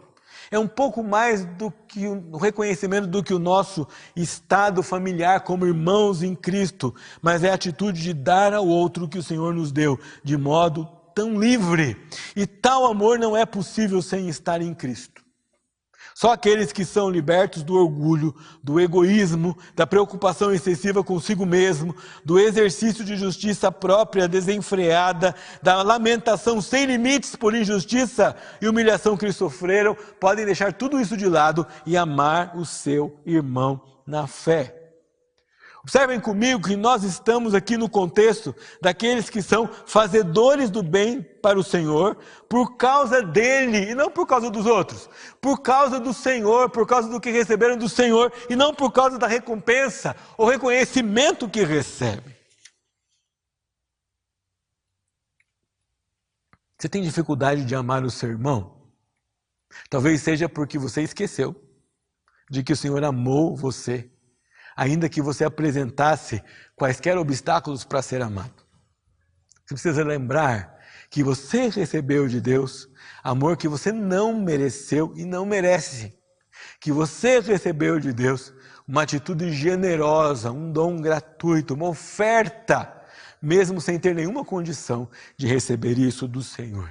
É 0.50 0.58
um 0.58 0.68
pouco 0.68 1.02
mais 1.02 1.44
do 1.44 1.72
que 1.88 2.06
o 2.06 2.36
reconhecimento 2.36 3.08
do 3.08 3.22
que 3.22 3.34
o 3.34 3.38
nosso 3.38 3.86
estado 4.14 4.82
familiar 4.82 5.40
como 5.40 5.66
irmãos 5.66 6.22
em 6.22 6.34
Cristo, 6.36 6.94
mas 7.20 7.42
é 7.42 7.50
a 7.50 7.54
atitude 7.54 8.00
de 8.00 8.14
dar 8.14 8.54
ao 8.54 8.66
outro 8.66 9.04
o 9.04 9.08
que 9.08 9.18
o 9.18 9.22
Senhor 9.22 9.52
nos 9.52 9.72
deu, 9.72 9.98
de 10.22 10.36
modo 10.36 10.88
tão 11.14 11.40
livre. 11.40 11.96
E 12.36 12.46
tal 12.46 12.86
amor 12.86 13.18
não 13.18 13.36
é 13.36 13.44
possível 13.44 14.00
sem 14.00 14.28
estar 14.28 14.62
em 14.62 14.72
Cristo. 14.72 15.25
Só 16.16 16.32
aqueles 16.32 16.72
que 16.72 16.82
são 16.82 17.10
libertos 17.10 17.62
do 17.62 17.74
orgulho, 17.74 18.34
do 18.62 18.80
egoísmo, 18.80 19.54
da 19.74 19.86
preocupação 19.86 20.50
excessiva 20.50 21.04
consigo 21.04 21.44
mesmo, 21.44 21.94
do 22.24 22.38
exercício 22.38 23.04
de 23.04 23.18
justiça 23.18 23.70
própria 23.70 24.26
desenfreada, 24.26 25.34
da 25.62 25.82
lamentação 25.82 26.62
sem 26.62 26.86
limites 26.86 27.36
por 27.36 27.54
injustiça 27.54 28.34
e 28.62 28.66
humilhação 28.66 29.14
que 29.14 29.30
sofreram, 29.30 29.94
podem 30.18 30.46
deixar 30.46 30.72
tudo 30.72 30.98
isso 30.98 31.18
de 31.18 31.26
lado 31.26 31.66
e 31.84 31.98
amar 31.98 32.56
o 32.56 32.64
seu 32.64 33.20
irmão 33.26 33.78
na 34.06 34.26
fé. 34.26 34.75
Observem 35.86 36.18
comigo 36.18 36.66
que 36.66 36.74
nós 36.74 37.04
estamos 37.04 37.54
aqui 37.54 37.76
no 37.76 37.88
contexto 37.88 38.52
daqueles 38.82 39.30
que 39.30 39.40
são 39.40 39.68
fazedores 39.86 40.68
do 40.68 40.82
bem 40.82 41.22
para 41.22 41.56
o 41.56 41.62
Senhor, 41.62 42.16
por 42.48 42.76
causa 42.76 43.22
dele 43.22 43.92
e 43.92 43.94
não 43.94 44.10
por 44.10 44.26
causa 44.26 44.50
dos 44.50 44.66
outros, 44.66 45.08
por 45.40 45.62
causa 45.62 46.00
do 46.00 46.12
Senhor, 46.12 46.70
por 46.70 46.88
causa 46.88 47.08
do 47.08 47.20
que 47.20 47.30
receberam 47.30 47.76
do 47.76 47.88
Senhor 47.88 48.32
e 48.50 48.56
não 48.56 48.74
por 48.74 48.90
causa 48.90 49.16
da 49.16 49.28
recompensa 49.28 50.16
ou 50.36 50.48
reconhecimento 50.48 51.48
que 51.48 51.62
recebem. 51.62 52.34
Você 56.76 56.88
tem 56.88 57.00
dificuldade 57.00 57.64
de 57.64 57.76
amar 57.76 58.02
o 58.02 58.10
seu 58.10 58.28
irmão? 58.28 58.90
Talvez 59.88 60.20
seja 60.20 60.48
porque 60.48 60.80
você 60.80 61.02
esqueceu 61.02 61.54
de 62.50 62.64
que 62.64 62.72
o 62.72 62.76
Senhor 62.76 63.04
amou 63.04 63.54
você 63.54 64.10
ainda 64.76 65.08
que 65.08 65.22
você 65.22 65.44
apresentasse 65.44 66.42
quaisquer 66.76 67.16
obstáculos 67.16 67.82
para 67.82 68.02
ser 68.02 68.20
amado. 68.20 68.66
Você 69.64 69.74
precisa 69.74 70.04
lembrar 70.04 70.78
que 71.10 71.24
você 71.24 71.68
recebeu 71.68 72.28
de 72.28 72.40
Deus 72.40 72.88
amor 73.24 73.56
que 73.56 73.66
você 73.66 73.90
não 73.90 74.38
mereceu 74.38 75.12
e 75.16 75.24
não 75.24 75.46
merece. 75.46 76.14
Que 76.80 76.92
você 76.92 77.40
recebeu 77.40 77.98
de 77.98 78.12
Deus 78.12 78.52
uma 78.86 79.02
atitude 79.02 79.50
generosa, 79.50 80.52
um 80.52 80.70
dom 80.70 81.00
gratuito, 81.00 81.74
uma 81.74 81.88
oferta, 81.88 82.92
mesmo 83.42 83.80
sem 83.80 83.98
ter 83.98 84.14
nenhuma 84.14 84.44
condição 84.44 85.08
de 85.36 85.46
receber 85.46 85.98
isso 85.98 86.28
do 86.28 86.42
Senhor. 86.42 86.90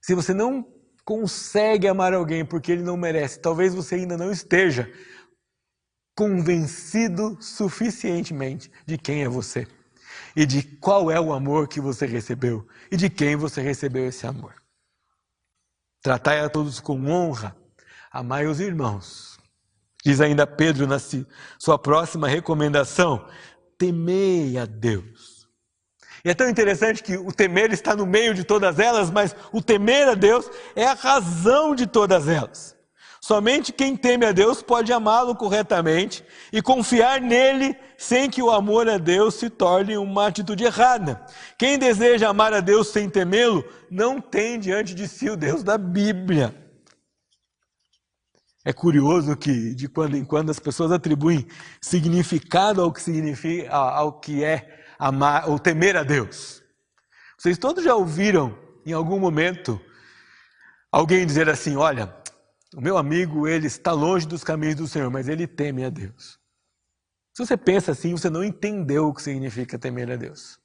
Se 0.00 0.14
você 0.14 0.32
não 0.32 0.66
consegue 1.04 1.88
amar 1.88 2.12
alguém 2.12 2.44
porque 2.44 2.70
ele 2.70 2.82
não 2.82 2.96
merece, 2.96 3.40
talvez 3.40 3.74
você 3.74 3.96
ainda 3.96 4.16
não 4.16 4.30
esteja 4.30 4.90
convencido 6.18 7.38
suficientemente 7.40 8.68
de 8.84 8.98
quem 8.98 9.22
é 9.22 9.28
você 9.28 9.68
e 10.34 10.44
de 10.44 10.64
qual 10.64 11.12
é 11.12 11.20
o 11.20 11.32
amor 11.32 11.68
que 11.68 11.80
você 11.80 12.06
recebeu 12.06 12.66
e 12.90 12.96
de 12.96 13.08
quem 13.08 13.36
você 13.36 13.62
recebeu 13.62 14.04
esse 14.04 14.26
amor. 14.26 14.52
Tratai 16.02 16.40
a 16.40 16.48
todos 16.48 16.80
com 16.80 17.08
honra, 17.08 17.56
amai 18.10 18.48
os 18.48 18.58
irmãos. 18.58 19.38
Diz 20.04 20.20
ainda 20.20 20.44
Pedro 20.44 20.88
na 20.88 20.98
sua 21.56 21.78
próxima 21.78 22.26
recomendação: 22.26 23.24
temei 23.78 24.58
a 24.58 24.66
Deus. 24.66 25.48
E 26.24 26.30
é 26.30 26.34
tão 26.34 26.48
interessante 26.48 27.00
que 27.00 27.16
o 27.16 27.30
temer 27.30 27.72
está 27.72 27.94
no 27.94 28.04
meio 28.04 28.34
de 28.34 28.42
todas 28.42 28.80
elas, 28.80 29.08
mas 29.08 29.36
o 29.52 29.62
temer 29.62 30.08
a 30.08 30.14
Deus 30.14 30.50
é 30.74 30.84
a 30.84 30.94
razão 30.94 31.76
de 31.76 31.86
todas 31.86 32.26
elas. 32.26 32.76
Somente 33.28 33.74
quem 33.74 33.94
teme 33.94 34.24
a 34.24 34.32
Deus 34.32 34.62
pode 34.62 34.90
amá-lo 34.90 35.36
corretamente 35.36 36.24
e 36.50 36.62
confiar 36.62 37.20
nele 37.20 37.76
sem 37.98 38.30
que 38.30 38.42
o 38.42 38.50
amor 38.50 38.88
a 38.88 38.96
Deus 38.96 39.34
se 39.34 39.50
torne 39.50 39.98
uma 39.98 40.28
atitude 40.28 40.64
errada. 40.64 41.22
Quem 41.58 41.78
deseja 41.78 42.30
amar 42.30 42.54
a 42.54 42.60
Deus 42.60 42.88
sem 42.88 43.06
temê-lo, 43.06 43.62
não 43.90 44.18
tem 44.18 44.58
diante 44.58 44.94
de 44.94 45.06
si 45.06 45.28
o 45.28 45.36
Deus 45.36 45.62
da 45.62 45.76
Bíblia. 45.76 46.54
É 48.64 48.72
curioso 48.72 49.36
que 49.36 49.74
de 49.74 49.88
quando 49.88 50.16
em 50.16 50.24
quando 50.24 50.48
as 50.48 50.58
pessoas 50.58 50.90
atribuem 50.90 51.46
significado 51.82 52.80
ao 52.80 52.90
que 52.90 53.02
significa 53.02 53.70
ao 53.70 54.10
que 54.10 54.42
é 54.42 54.86
amar 54.98 55.50
ou 55.50 55.58
temer 55.58 55.98
a 55.98 56.02
Deus. 56.02 56.62
Vocês 57.36 57.58
todos 57.58 57.84
já 57.84 57.94
ouviram 57.94 58.58
em 58.86 58.94
algum 58.94 59.18
momento 59.18 59.78
alguém 60.90 61.26
dizer 61.26 61.50
assim: 61.50 61.76
"Olha, 61.76 62.06
o 62.74 62.80
meu 62.80 62.98
amigo, 62.98 63.48
ele 63.48 63.66
está 63.66 63.92
longe 63.92 64.26
dos 64.26 64.44
caminhos 64.44 64.74
do 64.74 64.88
Senhor, 64.88 65.10
mas 65.10 65.28
ele 65.28 65.46
teme 65.46 65.84
a 65.84 65.90
Deus. 65.90 66.38
Se 67.34 67.46
você 67.46 67.56
pensa 67.56 67.92
assim, 67.92 68.12
você 68.12 68.28
não 68.28 68.42
entendeu 68.42 69.08
o 69.08 69.14
que 69.14 69.22
significa 69.22 69.78
temer 69.78 70.10
a 70.10 70.16
Deus. 70.16 70.58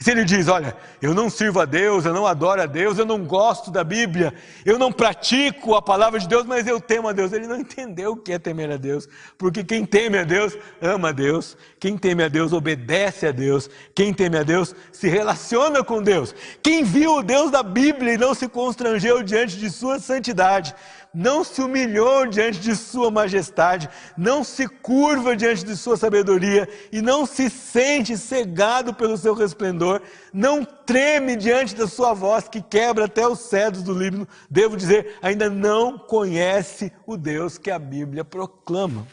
Se 0.00 0.10
ele 0.10 0.24
diz, 0.24 0.48
olha, 0.48 0.74
eu 1.02 1.12
não 1.12 1.28
sirvo 1.28 1.60
a 1.60 1.64
Deus, 1.64 2.04
eu 2.04 2.14
não 2.14 2.26
adoro 2.26 2.62
a 2.62 2.66
Deus, 2.66 2.98
eu 2.98 3.04
não 3.04 3.24
gosto 3.24 3.70
da 3.70 3.84
Bíblia, 3.84 4.32
eu 4.64 4.78
não 4.78 4.90
pratico 4.90 5.74
a 5.74 5.82
palavra 5.82 6.18
de 6.18 6.26
Deus, 6.26 6.46
mas 6.46 6.66
eu 6.66 6.80
temo 6.80 7.08
a 7.08 7.12
Deus. 7.12 7.32
Ele 7.32 7.46
não 7.46 7.60
entendeu 7.60 8.12
o 8.12 8.16
que 8.16 8.32
é 8.32 8.38
temer 8.38 8.70
a 8.70 8.76
Deus, 8.76 9.06
porque 9.36 9.62
quem 9.62 9.84
teme 9.84 10.16
a 10.18 10.24
Deus 10.24 10.56
ama 10.80 11.10
a 11.10 11.12
Deus, 11.12 11.56
quem 11.78 11.98
teme 11.98 12.22
a 12.22 12.28
Deus 12.28 12.52
obedece 12.52 13.26
a 13.26 13.32
Deus, 13.32 13.68
quem 13.94 14.14
teme 14.14 14.38
a 14.38 14.42
Deus 14.42 14.74
se 14.90 15.08
relaciona 15.08 15.84
com 15.84 16.02
Deus. 16.02 16.34
Quem 16.62 16.82
viu 16.82 17.16
o 17.16 17.22
Deus 17.22 17.50
da 17.50 17.62
Bíblia 17.62 18.14
e 18.14 18.18
não 18.18 18.34
se 18.34 18.48
constrangeu 18.48 19.22
diante 19.22 19.58
de 19.58 19.70
sua 19.70 19.98
santidade, 19.98 20.74
não 21.14 21.44
se 21.44 21.62
humilhou 21.62 22.26
diante 22.26 22.58
de 22.58 22.74
Sua 22.74 23.10
majestade, 23.10 23.88
não 24.16 24.42
se 24.42 24.66
curva 24.66 25.36
diante 25.36 25.64
de 25.64 25.76
Sua 25.76 25.96
sabedoria 25.96 26.68
e 26.90 27.00
não 27.00 27.24
se 27.24 27.48
sente 27.48 28.18
cegado 28.18 28.92
pelo 28.92 29.16
seu 29.16 29.34
resplendor, 29.34 30.02
não 30.32 30.64
treme 30.64 31.36
diante 31.36 31.74
da 31.74 31.86
Sua 31.86 32.12
voz 32.12 32.48
que 32.48 32.60
quebra 32.60 33.04
até 33.04 33.26
os 33.26 33.40
cedros 33.40 33.82
do 33.82 33.94
Líbano, 33.94 34.26
devo 34.50 34.76
dizer, 34.76 35.16
ainda 35.22 35.48
não 35.48 35.96
conhece 35.96 36.92
o 37.06 37.16
Deus 37.16 37.56
que 37.56 37.70
a 37.70 37.78
Bíblia 37.78 38.24
proclama. 38.24 39.06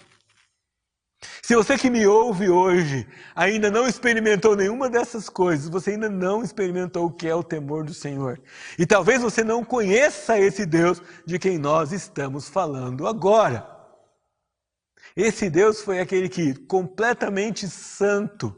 Se 1.41 1.55
você 1.55 1.77
que 1.77 1.89
me 1.89 2.07
ouve 2.07 2.49
hoje 2.49 3.07
ainda 3.35 3.69
não 3.69 3.87
experimentou 3.87 4.55
nenhuma 4.55 4.89
dessas 4.89 5.29
coisas, 5.29 5.69
você 5.69 5.91
ainda 5.91 6.09
não 6.09 6.41
experimentou 6.41 7.05
o 7.05 7.11
que 7.11 7.27
é 7.27 7.35
o 7.35 7.43
temor 7.43 7.83
do 7.83 7.93
Senhor. 7.93 8.41
E 8.77 8.85
talvez 8.85 9.21
você 9.21 9.43
não 9.43 9.63
conheça 9.63 10.39
esse 10.39 10.65
Deus 10.65 11.01
de 11.25 11.37
quem 11.37 11.57
nós 11.57 11.91
estamos 11.91 12.49
falando 12.49 13.07
agora. 13.07 13.67
Esse 15.15 15.49
Deus 15.49 15.81
foi 15.81 15.99
aquele 15.99 16.29
que, 16.29 16.55
completamente 16.55 17.67
santo, 17.67 18.55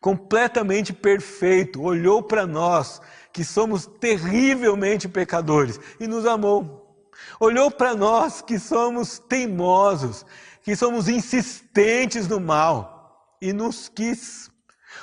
completamente 0.00 0.92
perfeito, 0.92 1.82
olhou 1.82 2.22
para 2.22 2.46
nós, 2.46 3.00
que 3.32 3.44
somos 3.44 3.86
terrivelmente 3.86 5.08
pecadores, 5.08 5.80
e 5.98 6.06
nos 6.06 6.26
amou. 6.26 7.08
Olhou 7.38 7.70
para 7.70 7.94
nós, 7.94 8.42
que 8.42 8.58
somos 8.58 9.18
teimosos, 9.18 10.24
que 10.62 10.76
somos 10.76 11.08
insistentes 11.08 12.28
no 12.28 12.40
mal 12.40 13.36
e 13.40 13.52
nos 13.52 13.88
quis. 13.88 14.50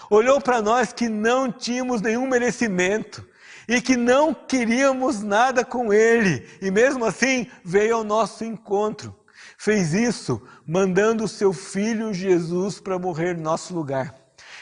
Olhou 0.10 0.40
para 0.40 0.62
nós 0.62 0.94
que 0.94 1.10
não 1.10 1.52
tínhamos 1.52 2.02
nenhum 2.02 2.28
merecimento 2.28 3.28
e 3.68 3.82
que 3.82 3.98
não 3.98 4.34
queríamos 4.34 5.22
nada 5.22 5.66
com 5.66 5.92
Ele, 5.92 6.48
e 6.62 6.72
mesmo 6.72 7.04
assim 7.04 7.48
veio 7.66 7.98
ao 7.98 8.04
nosso 8.04 8.46
encontro. 8.46 9.14
Fez 9.58 9.94
isso 9.94 10.42
mandando 10.66 11.24
o 11.24 11.28
seu 11.28 11.52
filho 11.52 12.14
Jesus 12.14 12.80
para 12.80 13.00
morrer 13.00 13.36
em 13.36 13.42
nosso 13.42 13.74
lugar. 13.74 14.16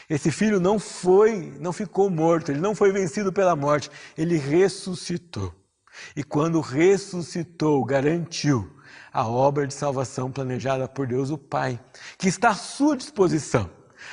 Esse 0.08 0.30
filho 0.30 0.58
não 0.58 0.78
foi, 0.78 1.56
não 1.60 1.72
ficou 1.72 2.08
morto, 2.08 2.50
ele 2.50 2.60
não 2.60 2.74
foi 2.74 2.92
vencido 2.92 3.32
pela 3.32 3.54
morte, 3.54 3.90
ele 4.16 4.36
ressuscitou. 4.36 5.52
E 6.14 6.22
quando 6.22 6.60
ressuscitou, 6.60 7.84
garantiu 7.84 8.75
a 9.16 9.26
obra 9.26 9.66
de 9.66 9.72
salvação 9.72 10.30
planejada 10.30 10.86
por 10.86 11.06
Deus 11.06 11.30
o 11.30 11.38
Pai, 11.38 11.80
que 12.18 12.28
está 12.28 12.50
à 12.50 12.54
sua 12.54 12.94
disposição. 12.94 13.70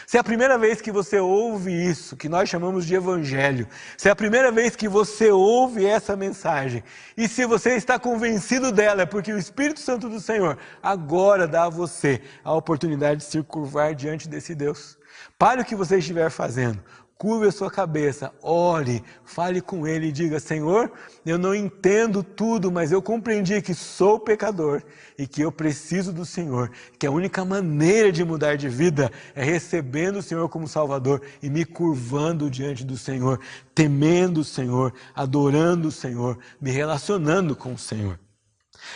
Se 0.07 0.15
é 0.15 0.19
a 0.21 0.23
primeira 0.23 0.57
vez 0.57 0.79
que 0.79 0.93
você 0.93 1.19
ouve 1.19 1.73
isso, 1.73 2.15
que 2.15 2.29
nós 2.29 2.47
chamamos 2.47 2.85
de 2.85 2.95
evangelho, 2.95 3.67
se 3.97 4.07
é 4.07 4.11
a 4.13 4.15
primeira 4.15 4.49
vez 4.49 4.77
que 4.77 4.87
você 4.87 5.29
ouve 5.29 5.85
essa 5.85 6.15
mensagem, 6.15 6.85
e 7.17 7.27
se 7.27 7.45
você 7.45 7.75
está 7.75 7.99
convencido 7.99 8.71
dela, 8.71 9.01
é 9.01 9.05
porque 9.05 9.33
o 9.33 9.37
Espírito 9.37 9.81
Santo 9.81 10.07
do 10.07 10.21
Senhor 10.21 10.57
agora 10.81 11.49
dá 11.49 11.65
a 11.65 11.69
você 11.69 12.21
a 12.41 12.53
oportunidade 12.53 13.19
de 13.19 13.25
se 13.25 13.43
curvar 13.43 13.93
diante 13.93 14.29
desse 14.29 14.55
Deus. 14.55 14.97
Pare 15.37 15.61
o 15.61 15.65
que 15.65 15.75
você 15.75 15.97
estiver 15.97 16.29
fazendo, 16.31 16.81
curve 17.23 17.47
a 17.47 17.51
sua 17.53 17.71
cabeça, 17.71 18.33
ore, 18.41 19.01
fale 19.23 19.61
com 19.61 19.87
Ele 19.87 20.07
e 20.07 20.11
diga: 20.11 20.41
Senhor, 20.41 20.91
eu 21.25 21.37
não 21.37 21.55
entendo 21.55 22.21
tudo, 22.21 22.69
mas 22.69 22.91
eu 22.91 23.01
compreendi 23.01 23.61
que 23.61 23.73
sou 23.73 24.19
pecador 24.19 24.83
e 25.17 25.25
que 25.25 25.41
eu 25.41 25.49
preciso 25.49 26.11
do 26.11 26.25
Senhor, 26.25 26.69
que 26.99 27.07
a 27.07 27.11
única 27.11 27.45
maneira 27.45 28.11
de 28.11 28.25
mudar 28.25 28.57
de 28.57 28.67
vida 28.67 29.09
é 29.33 29.41
recebendo 29.41 30.17
o 30.17 30.21
Senhor 30.21 30.49
como 30.49 30.67
Salvador 30.67 31.21
e 31.41 31.49
me 31.49 31.63
curvando 31.63 32.49
diante 32.49 32.83
do 32.83 32.97
Senhor, 32.97 33.39
temendo 33.73 34.41
o 34.41 34.43
Senhor, 34.43 34.93
adorando 35.15 35.87
o 35.87 35.91
Senhor, 35.93 36.37
me 36.59 36.71
relacionando 36.71 37.55
com 37.55 37.73
o 37.73 37.77
Senhor. 37.77 38.19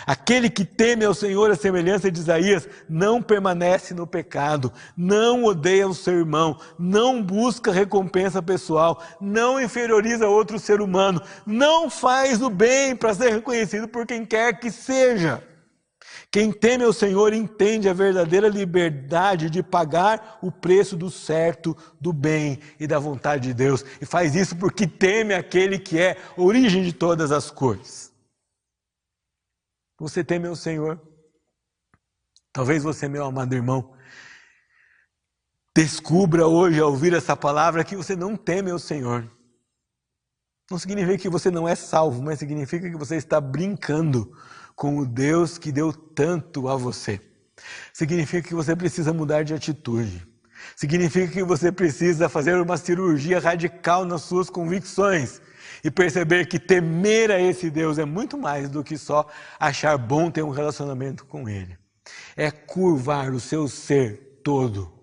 Aquele 0.05 0.49
que 0.49 0.63
teme 0.63 1.05
ao 1.05 1.13
Senhor, 1.13 1.49
a 1.49 1.55
semelhança 1.55 2.11
de 2.11 2.19
Isaías, 2.19 2.67
não 2.87 3.21
permanece 3.21 3.93
no 3.93 4.05
pecado, 4.05 4.71
não 4.95 5.43
odeia 5.45 5.87
o 5.87 5.93
seu 5.93 6.13
irmão, 6.13 6.59
não 6.77 7.21
busca 7.23 7.71
recompensa 7.71 8.41
pessoal, 8.41 9.01
não 9.19 9.59
inferioriza 9.59 10.27
outro 10.27 10.59
ser 10.59 10.81
humano, 10.81 11.21
não 11.45 11.89
faz 11.89 12.41
o 12.41 12.49
bem 12.49 12.95
para 12.95 13.13
ser 13.13 13.31
reconhecido 13.31 13.87
por 13.87 14.05
quem 14.05 14.25
quer 14.25 14.59
que 14.59 14.69
seja. 14.71 15.43
Quem 16.31 16.51
teme 16.51 16.83
ao 16.83 16.93
Senhor 16.93 17.33
entende 17.33 17.87
a 17.87 17.93
verdadeira 17.93 18.47
liberdade 18.49 19.49
de 19.49 19.63
pagar 19.63 20.37
o 20.41 20.51
preço 20.51 20.95
do 20.95 21.09
certo, 21.09 21.75
do 21.99 22.11
bem 22.11 22.59
e 22.79 22.85
da 22.85 22.99
vontade 22.99 23.47
de 23.47 23.53
Deus, 23.53 23.83
e 24.01 24.05
faz 24.05 24.35
isso 24.35 24.55
porque 24.55 24.85
teme 24.85 25.33
aquele 25.33 25.79
que 25.79 25.97
é 25.97 26.17
origem 26.35 26.83
de 26.83 26.93
todas 26.93 27.31
as 27.31 27.49
coisas. 27.49 28.11
Você 29.99 30.23
teme 30.23 30.47
o 30.47 30.55
Senhor. 30.55 31.01
Talvez 32.53 32.83
você, 32.83 33.07
meu 33.07 33.25
amado 33.25 33.53
irmão, 33.53 33.97
Descubra 35.77 36.47
hoje, 36.47 36.79
ao 36.79 36.89
ouvir 36.89 37.13
essa 37.13 37.35
palavra, 37.35 37.83
que 37.83 37.95
você 37.95 38.15
não 38.15 38.35
teme 38.35 38.71
o 38.71 38.79
Senhor. 38.79 39.29
Não 40.71 40.79
significa 40.79 41.19
que 41.19 41.29
você 41.29 41.51
não 41.51 41.69
é 41.69 41.75
salvo, 41.75 42.19
mas 42.23 42.39
significa 42.39 42.89
que 42.89 42.97
você 42.97 43.15
está 43.15 43.39
brincando 43.39 44.35
com 44.75 44.97
o 44.97 45.05
Deus 45.05 45.59
que 45.59 45.71
deu 45.71 45.93
tanto 45.93 46.67
a 46.67 46.75
você. 46.75 47.21
Significa 47.93 48.47
que 48.47 48.55
você 48.55 48.75
precisa 48.75 49.13
mudar 49.13 49.43
de 49.43 49.53
atitude. 49.53 50.27
Significa 50.75 51.31
que 51.31 51.43
você 51.43 51.71
precisa 51.71 52.27
fazer 52.27 52.59
uma 52.59 52.75
cirurgia 52.75 53.39
radical 53.39 54.03
nas 54.03 54.23
suas 54.23 54.49
convicções 54.49 55.39
e 55.83 55.91
perceber 55.91 56.47
que 56.47 56.59
temer 56.59 57.31
a 57.31 57.39
esse 57.39 57.69
Deus 57.69 57.97
é 57.97 58.05
muito 58.05 58.37
mais 58.37 58.69
do 58.69 58.83
que 58.83 58.97
só 58.97 59.27
achar 59.59 59.97
bom 59.97 60.31
ter 60.31 60.43
um 60.43 60.49
relacionamento 60.49 61.25
com 61.25 61.47
Ele. 61.47 61.77
É 62.35 62.49
curvar 62.51 63.31
o 63.31 63.39
seu 63.39 63.67
ser 63.67 64.39
todo 64.43 64.97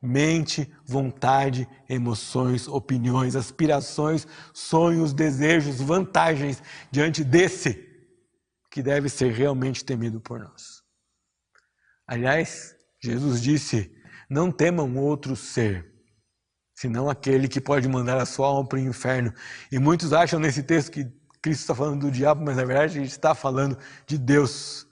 mente, 0.00 0.72
vontade, 0.84 1.68
emoções, 1.88 2.66
opiniões, 2.66 3.36
aspirações, 3.36 4.26
sonhos, 4.52 5.12
desejos, 5.12 5.80
vantagens 5.80 6.62
diante 6.90 7.22
desse 7.22 7.88
que 8.70 8.82
deve 8.82 9.08
ser 9.08 9.32
realmente 9.32 9.84
temido 9.84 10.20
por 10.20 10.38
nós. 10.38 10.82
Aliás, 12.06 12.74
Jesus 13.00 13.42
disse: 13.42 13.92
Não 14.28 14.50
temam 14.50 14.96
outro 14.96 15.36
ser, 15.36 15.92
senão 16.80 17.10
aquele 17.10 17.46
que 17.46 17.60
pode 17.60 17.86
mandar 17.86 18.16
a 18.16 18.24
sua 18.24 18.46
alma 18.46 18.66
para 18.66 18.78
o 18.78 18.80
inferno. 18.80 19.34
E 19.70 19.78
muitos 19.78 20.14
acham 20.14 20.40
nesse 20.40 20.62
texto 20.62 20.90
que 20.90 21.06
Cristo 21.42 21.60
está 21.60 21.74
falando 21.74 22.06
do 22.06 22.10
diabo, 22.10 22.42
mas 22.42 22.56
na 22.56 22.64
verdade 22.64 22.96
ele 22.96 23.06
está 23.06 23.34
falando 23.34 23.76
de 24.06 24.16
Deus. 24.16 24.86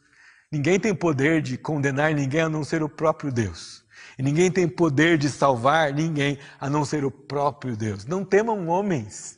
Ninguém 0.52 0.78
tem 0.78 0.94
poder 0.94 1.40
de 1.40 1.56
condenar 1.56 2.12
ninguém 2.12 2.42
a 2.42 2.48
não 2.48 2.62
ser 2.62 2.82
o 2.82 2.90
próprio 2.90 3.32
Deus. 3.32 3.82
E 4.18 4.22
ninguém 4.22 4.50
tem 4.50 4.68
poder 4.68 5.16
de 5.16 5.30
salvar 5.30 5.90
ninguém 5.94 6.38
a 6.60 6.68
não 6.68 6.84
ser 6.84 7.06
o 7.06 7.10
próprio 7.10 7.74
Deus. 7.74 8.04
Não 8.04 8.22
temam 8.22 8.66
homens. 8.66 9.37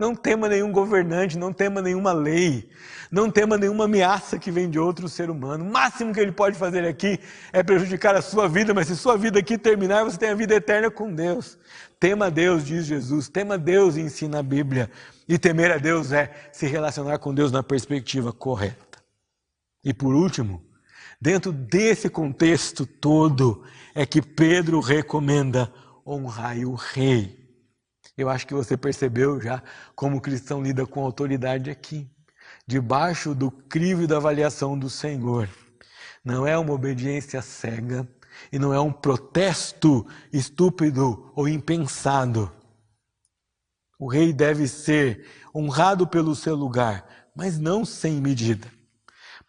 Não 0.00 0.14
tema 0.14 0.48
nenhum 0.48 0.72
governante, 0.72 1.36
não 1.36 1.52
tema 1.52 1.82
nenhuma 1.82 2.10
lei, 2.10 2.70
não 3.12 3.30
tema 3.30 3.58
nenhuma 3.58 3.84
ameaça 3.84 4.38
que 4.38 4.50
vem 4.50 4.70
de 4.70 4.78
outro 4.78 5.10
ser 5.10 5.28
humano. 5.28 5.62
O 5.62 5.70
máximo 5.70 6.14
que 6.14 6.18
ele 6.18 6.32
pode 6.32 6.56
fazer 6.56 6.86
aqui 6.86 7.20
é 7.52 7.62
prejudicar 7.62 8.14
a 8.14 8.22
sua 8.22 8.48
vida, 8.48 8.72
mas 8.72 8.86
se 8.86 8.96
sua 8.96 9.18
vida 9.18 9.38
aqui 9.38 9.58
terminar, 9.58 10.04
você 10.04 10.16
tem 10.16 10.30
a 10.30 10.34
vida 10.34 10.54
eterna 10.54 10.90
com 10.90 11.14
Deus. 11.14 11.58
Tema 12.00 12.30
Deus, 12.30 12.64
diz 12.64 12.86
Jesus, 12.86 13.28
tema 13.28 13.58
Deus, 13.58 13.98
ensina 13.98 14.38
a 14.38 14.42
Bíblia. 14.42 14.90
E 15.28 15.38
temer 15.38 15.70
a 15.70 15.76
Deus 15.76 16.12
é 16.12 16.34
se 16.50 16.66
relacionar 16.66 17.18
com 17.18 17.34
Deus 17.34 17.52
na 17.52 17.62
perspectiva 17.62 18.32
correta. 18.32 19.02
E 19.84 19.92
por 19.92 20.14
último, 20.14 20.64
dentro 21.20 21.52
desse 21.52 22.08
contexto 22.08 22.86
todo, 22.86 23.62
é 23.94 24.06
que 24.06 24.22
Pedro 24.22 24.80
recomenda 24.80 25.70
honrar 26.06 26.56
o 26.56 26.74
rei. 26.74 27.39
Eu 28.20 28.28
acho 28.28 28.46
que 28.46 28.52
você 28.52 28.76
percebeu 28.76 29.40
já 29.40 29.62
como 29.96 30.18
o 30.18 30.20
cristão 30.20 30.62
lida 30.62 30.84
com 30.84 31.02
autoridade 31.02 31.70
aqui, 31.70 32.06
debaixo 32.66 33.34
do 33.34 33.50
crivo 33.50 34.06
da 34.06 34.18
avaliação 34.18 34.78
do 34.78 34.90
Senhor. 34.90 35.48
Não 36.22 36.46
é 36.46 36.58
uma 36.58 36.74
obediência 36.74 37.40
cega 37.40 38.06
e 38.52 38.58
não 38.58 38.74
é 38.74 38.80
um 38.80 38.92
protesto 38.92 40.06
estúpido 40.30 41.32
ou 41.34 41.48
impensado. 41.48 42.52
O 43.98 44.06
rei 44.06 44.34
deve 44.34 44.68
ser 44.68 45.26
honrado 45.54 46.06
pelo 46.06 46.36
seu 46.36 46.54
lugar, 46.54 47.06
mas 47.34 47.58
não 47.58 47.86
sem 47.86 48.20
medida. 48.20 48.68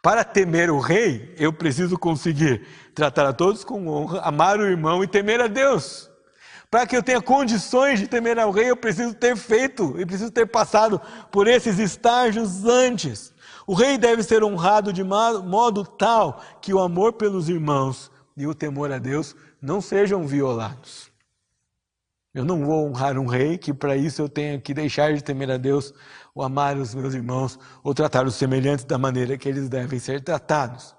Para 0.02 0.24
temer 0.24 0.72
o 0.72 0.80
rei, 0.80 1.36
eu 1.38 1.52
preciso 1.52 2.00
conseguir 2.00 2.66
tratar 2.96 3.28
a 3.28 3.34
todos 3.34 3.66
com 3.66 3.86
honra, 3.90 4.22
amar 4.22 4.60
o 4.60 4.66
irmão 4.66 5.04
e 5.04 5.08
temer 5.08 5.42
a 5.42 5.48
Deus. 5.48 6.11
Para 6.72 6.88
que 6.88 6.96
eu 6.96 7.04
tenha 7.04 7.22
condições 7.22 8.00
de 8.00 8.08
temer 8.08 8.40
ao 8.40 8.50
rei, 8.50 8.70
eu 8.70 8.78
preciso 8.78 9.14
ter 9.14 9.36
feito 9.36 10.00
e 10.00 10.06
preciso 10.06 10.32
ter 10.32 10.46
passado 10.46 11.02
por 11.30 11.46
esses 11.46 11.78
estágios 11.78 12.64
antes. 12.64 13.34
O 13.68 13.74
rei 13.74 13.98
deve 13.98 14.24
ser 14.24 14.42
honrado 14.42 14.94
de 14.94 15.04
modo 15.04 15.84
tal 15.84 16.42
que 16.62 16.74
o 16.74 16.80
amor 16.80 17.12
pelos 17.14 17.50
irmãos 17.50 18.10
e 18.38 18.48
o 18.48 18.56
temor 18.56 18.90
a 18.90 18.98
Deus 18.98 19.36
não 19.62 19.82
sejam 19.82 20.26
violados. 20.26 21.12
Eu 22.34 22.46
não 22.46 22.64
vou 22.64 22.88
honrar 22.88 23.18
um 23.18 23.26
rei 23.26 23.58
que 23.58 23.74
para 23.74 23.98
isso 23.98 24.22
eu 24.22 24.30
tenha 24.30 24.58
que 24.58 24.74
deixar 24.74 25.14
de 25.14 25.22
temer 25.22 25.52
a 25.52 25.58
Deus, 25.58 25.94
ou 26.34 26.42
amar 26.42 26.78
os 26.78 26.96
meus 26.96 27.14
irmãos, 27.14 27.60
ou 27.84 27.94
tratar 27.94 28.26
os 28.26 28.36
semelhantes 28.36 28.86
da 28.86 28.98
maneira 28.98 29.38
que 29.38 29.50
eles 29.50 29.68
devem 29.68 30.00
ser 30.00 30.24
tratados. 30.24 30.96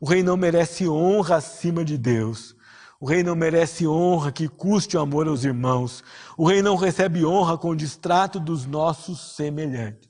O 0.00 0.06
rei 0.08 0.24
não 0.24 0.36
merece 0.36 0.88
honra 0.88 1.36
acima 1.36 1.84
de 1.84 1.96
Deus. 1.96 2.56
O 3.02 3.04
rei 3.04 3.24
não 3.24 3.34
merece 3.34 3.84
honra 3.84 4.30
que 4.30 4.46
custe 4.46 4.96
o 4.96 5.00
amor 5.00 5.26
aos 5.26 5.42
irmãos. 5.42 6.04
O 6.36 6.46
rei 6.46 6.62
não 6.62 6.76
recebe 6.76 7.26
honra 7.26 7.58
com 7.58 7.70
o 7.70 7.76
distrato 7.76 8.38
dos 8.38 8.64
nossos 8.64 9.34
semelhantes. 9.34 10.08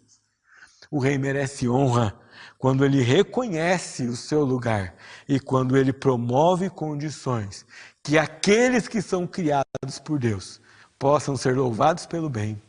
O 0.90 0.98
rei 0.98 1.16
merece 1.16 1.66
honra 1.66 2.14
quando 2.58 2.84
ele 2.84 3.00
reconhece 3.00 4.02
o 4.02 4.14
seu 4.14 4.44
lugar 4.44 4.94
e 5.26 5.40
quando 5.40 5.74
ele 5.74 5.90
promove 5.90 6.68
condições 6.68 7.64
que 8.02 8.18
aqueles 8.18 8.86
que 8.86 9.00
são 9.00 9.26
criados 9.26 9.98
por 10.04 10.18
Deus 10.18 10.60
possam 10.98 11.34
ser 11.34 11.56
louvados 11.56 12.04
pelo 12.04 12.28
bem 12.28 12.60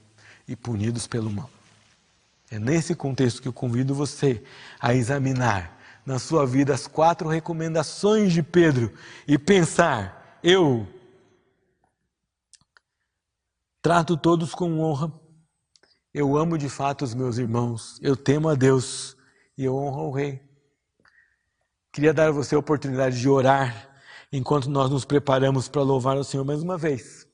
e 0.48 0.56
punidos 0.56 1.06
pelo 1.06 1.30
mal. 1.30 1.50
É 2.50 2.58
nesse 2.58 2.96
contexto 2.96 3.42
que 3.42 3.48
eu 3.50 3.54
convido 3.54 3.94
você 3.94 4.42
a 4.80 4.94
examinar 4.94 5.83
na 6.06 6.20
sua 6.20 6.46
vida 6.46 6.74
as 6.74 6.88
quatro 6.88 7.28
recomendações 7.28 8.34
de 8.34 8.44
Pedro 8.44 8.94
e 9.28 9.38
pensar: 9.38 10.40
eu 10.44 10.88
trato 13.82 14.16
todos 14.18 14.54
com 14.54 14.80
honra, 14.80 15.12
eu 16.14 16.38
amo 16.38 16.58
de 16.58 16.70
fato 16.70 17.04
os 17.04 17.14
meus 17.14 17.38
irmãos, 17.38 18.00
eu 18.02 18.16
temo 18.16 18.50
a 18.50 18.56
Deus 18.56 19.16
e 19.58 19.66
eu 19.66 19.76
honro 19.76 20.10
o 20.10 20.12
Rei. 20.12 20.42
Queria 21.92 22.14
dar 22.14 22.30
a 22.30 22.32
você 22.32 22.56
a 22.56 22.60
oportunidade 22.60 23.20
de 23.20 23.30
orar 23.30 23.90
enquanto 24.32 24.70
nós 24.70 24.90
nos 24.90 25.06
preparamos 25.06 25.70
para 25.70 25.84
louvar 25.84 26.18
o 26.18 26.24
Senhor 26.24 26.44
mais 26.44 26.64
uma 26.64 26.78
vez. 26.78 27.28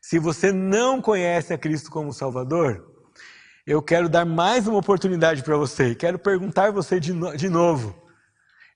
Se 0.00 0.18
você 0.18 0.52
não 0.52 1.00
conhece 1.00 1.52
a 1.52 1.58
Cristo 1.58 1.90
como 1.90 2.12
Salvador, 2.12 2.93
eu 3.66 3.80
quero 3.82 4.08
dar 4.08 4.26
mais 4.26 4.66
uma 4.66 4.78
oportunidade 4.78 5.42
para 5.42 5.56
você. 5.56 5.94
Quero 5.94 6.18
perguntar 6.18 6.70
você 6.70 7.00
de, 7.00 7.12
no, 7.12 7.34
de 7.34 7.48
novo. 7.48 8.02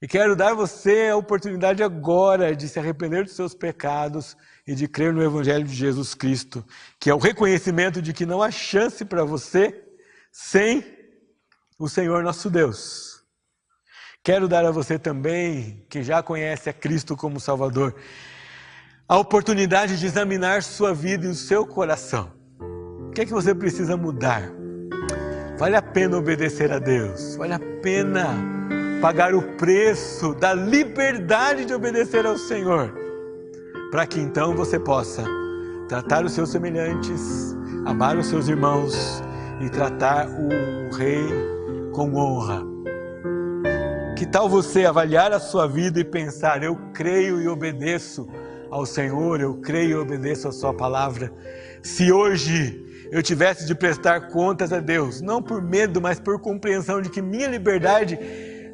E 0.00 0.08
quero 0.08 0.34
dar 0.34 0.54
você 0.54 1.08
a 1.08 1.16
oportunidade 1.16 1.82
agora 1.82 2.54
de 2.56 2.68
se 2.68 2.78
arrepender 2.78 3.24
dos 3.24 3.34
seus 3.34 3.52
pecados 3.52 4.36
e 4.66 4.74
de 4.74 4.88
crer 4.88 5.12
no 5.12 5.22
Evangelho 5.22 5.64
de 5.64 5.74
Jesus 5.74 6.14
Cristo, 6.14 6.64
que 6.98 7.10
é 7.10 7.14
o 7.14 7.18
reconhecimento 7.18 8.00
de 8.00 8.12
que 8.12 8.24
não 8.24 8.40
há 8.40 8.50
chance 8.50 9.04
para 9.04 9.24
você 9.24 9.84
sem 10.32 10.84
o 11.78 11.88
Senhor 11.88 12.22
nosso 12.22 12.48
Deus. 12.48 13.22
Quero 14.22 14.48
dar 14.48 14.64
a 14.64 14.70
você 14.70 14.98
também, 14.98 15.84
que 15.90 16.02
já 16.02 16.22
conhece 16.22 16.70
a 16.70 16.72
Cristo 16.72 17.16
como 17.16 17.40
Salvador, 17.40 17.94
a 19.06 19.18
oportunidade 19.18 19.98
de 19.98 20.06
examinar 20.06 20.62
sua 20.62 20.94
vida 20.94 21.26
e 21.26 21.30
o 21.30 21.34
seu 21.34 21.66
coração. 21.66 22.32
O 23.08 23.10
que 23.10 23.22
é 23.22 23.26
que 23.26 23.32
você 23.32 23.54
precisa 23.54 23.96
mudar? 23.96 24.52
Vale 25.58 25.74
a 25.74 25.82
pena 25.82 26.16
obedecer 26.16 26.70
a 26.72 26.78
Deus, 26.78 27.34
vale 27.34 27.52
a 27.52 27.60
pena 27.82 28.28
pagar 29.02 29.34
o 29.34 29.42
preço 29.56 30.32
da 30.34 30.54
liberdade 30.54 31.64
de 31.64 31.74
obedecer 31.74 32.24
ao 32.24 32.38
Senhor, 32.38 32.94
para 33.90 34.06
que 34.06 34.20
então 34.20 34.54
você 34.54 34.78
possa 34.78 35.24
tratar 35.88 36.24
os 36.24 36.30
seus 36.30 36.50
semelhantes, 36.50 37.56
amar 37.84 38.16
os 38.16 38.26
seus 38.28 38.46
irmãos 38.46 39.20
e 39.60 39.68
tratar 39.68 40.28
o 40.28 40.94
Rei 40.94 41.26
com 41.92 42.14
honra. 42.14 42.62
Que 44.16 44.26
tal 44.26 44.48
você 44.48 44.86
avaliar 44.86 45.32
a 45.32 45.40
sua 45.40 45.66
vida 45.66 45.98
e 45.98 46.04
pensar: 46.04 46.62
eu 46.62 46.78
creio 46.94 47.42
e 47.42 47.48
obedeço 47.48 48.28
ao 48.70 48.86
Senhor, 48.86 49.40
eu 49.40 49.56
creio 49.56 49.98
e 49.98 50.00
obedeço 50.00 50.46
a 50.46 50.52
Sua 50.52 50.72
palavra. 50.72 51.32
Se 51.82 52.12
hoje 52.12 52.87
eu 53.10 53.22
tivesse 53.22 53.66
de 53.66 53.74
prestar 53.74 54.28
contas 54.28 54.72
a 54.72 54.80
Deus, 54.80 55.20
não 55.20 55.42
por 55.42 55.62
medo, 55.62 56.00
mas 56.00 56.20
por 56.20 56.40
compreensão 56.40 57.00
de 57.00 57.08
que 57.08 57.22
minha 57.22 57.48
liberdade 57.48 58.18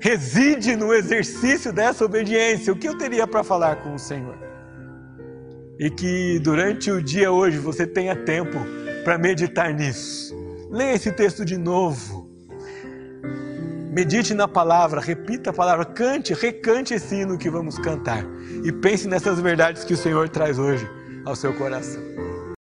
reside 0.00 0.76
no 0.76 0.92
exercício 0.92 1.72
dessa 1.72 2.04
obediência. 2.04 2.72
O 2.72 2.76
que 2.76 2.88
eu 2.88 2.98
teria 2.98 3.26
para 3.26 3.44
falar 3.44 3.76
com 3.76 3.94
o 3.94 3.98
Senhor? 3.98 4.36
E 5.78 5.90
que 5.90 6.38
durante 6.40 6.90
o 6.90 7.02
dia 7.02 7.30
hoje 7.30 7.58
você 7.58 7.86
tenha 7.86 8.14
tempo 8.14 8.58
para 9.04 9.18
meditar 9.18 9.72
nisso. 9.72 10.34
Leia 10.70 10.94
esse 10.94 11.12
texto 11.12 11.44
de 11.44 11.56
novo. 11.56 12.24
Medite 13.92 14.34
na 14.34 14.48
palavra, 14.48 15.00
repita 15.00 15.50
a 15.50 15.52
palavra, 15.52 15.84
cante, 15.84 16.34
recante 16.34 16.94
esse 16.94 17.14
hino 17.14 17.38
que 17.38 17.48
vamos 17.48 17.78
cantar. 17.78 18.24
E 18.64 18.72
pense 18.72 19.06
nessas 19.06 19.40
verdades 19.40 19.84
que 19.84 19.94
o 19.94 19.96
Senhor 19.96 20.28
traz 20.28 20.58
hoje 20.58 20.88
ao 21.24 21.36
seu 21.36 21.54
coração. 21.54 22.02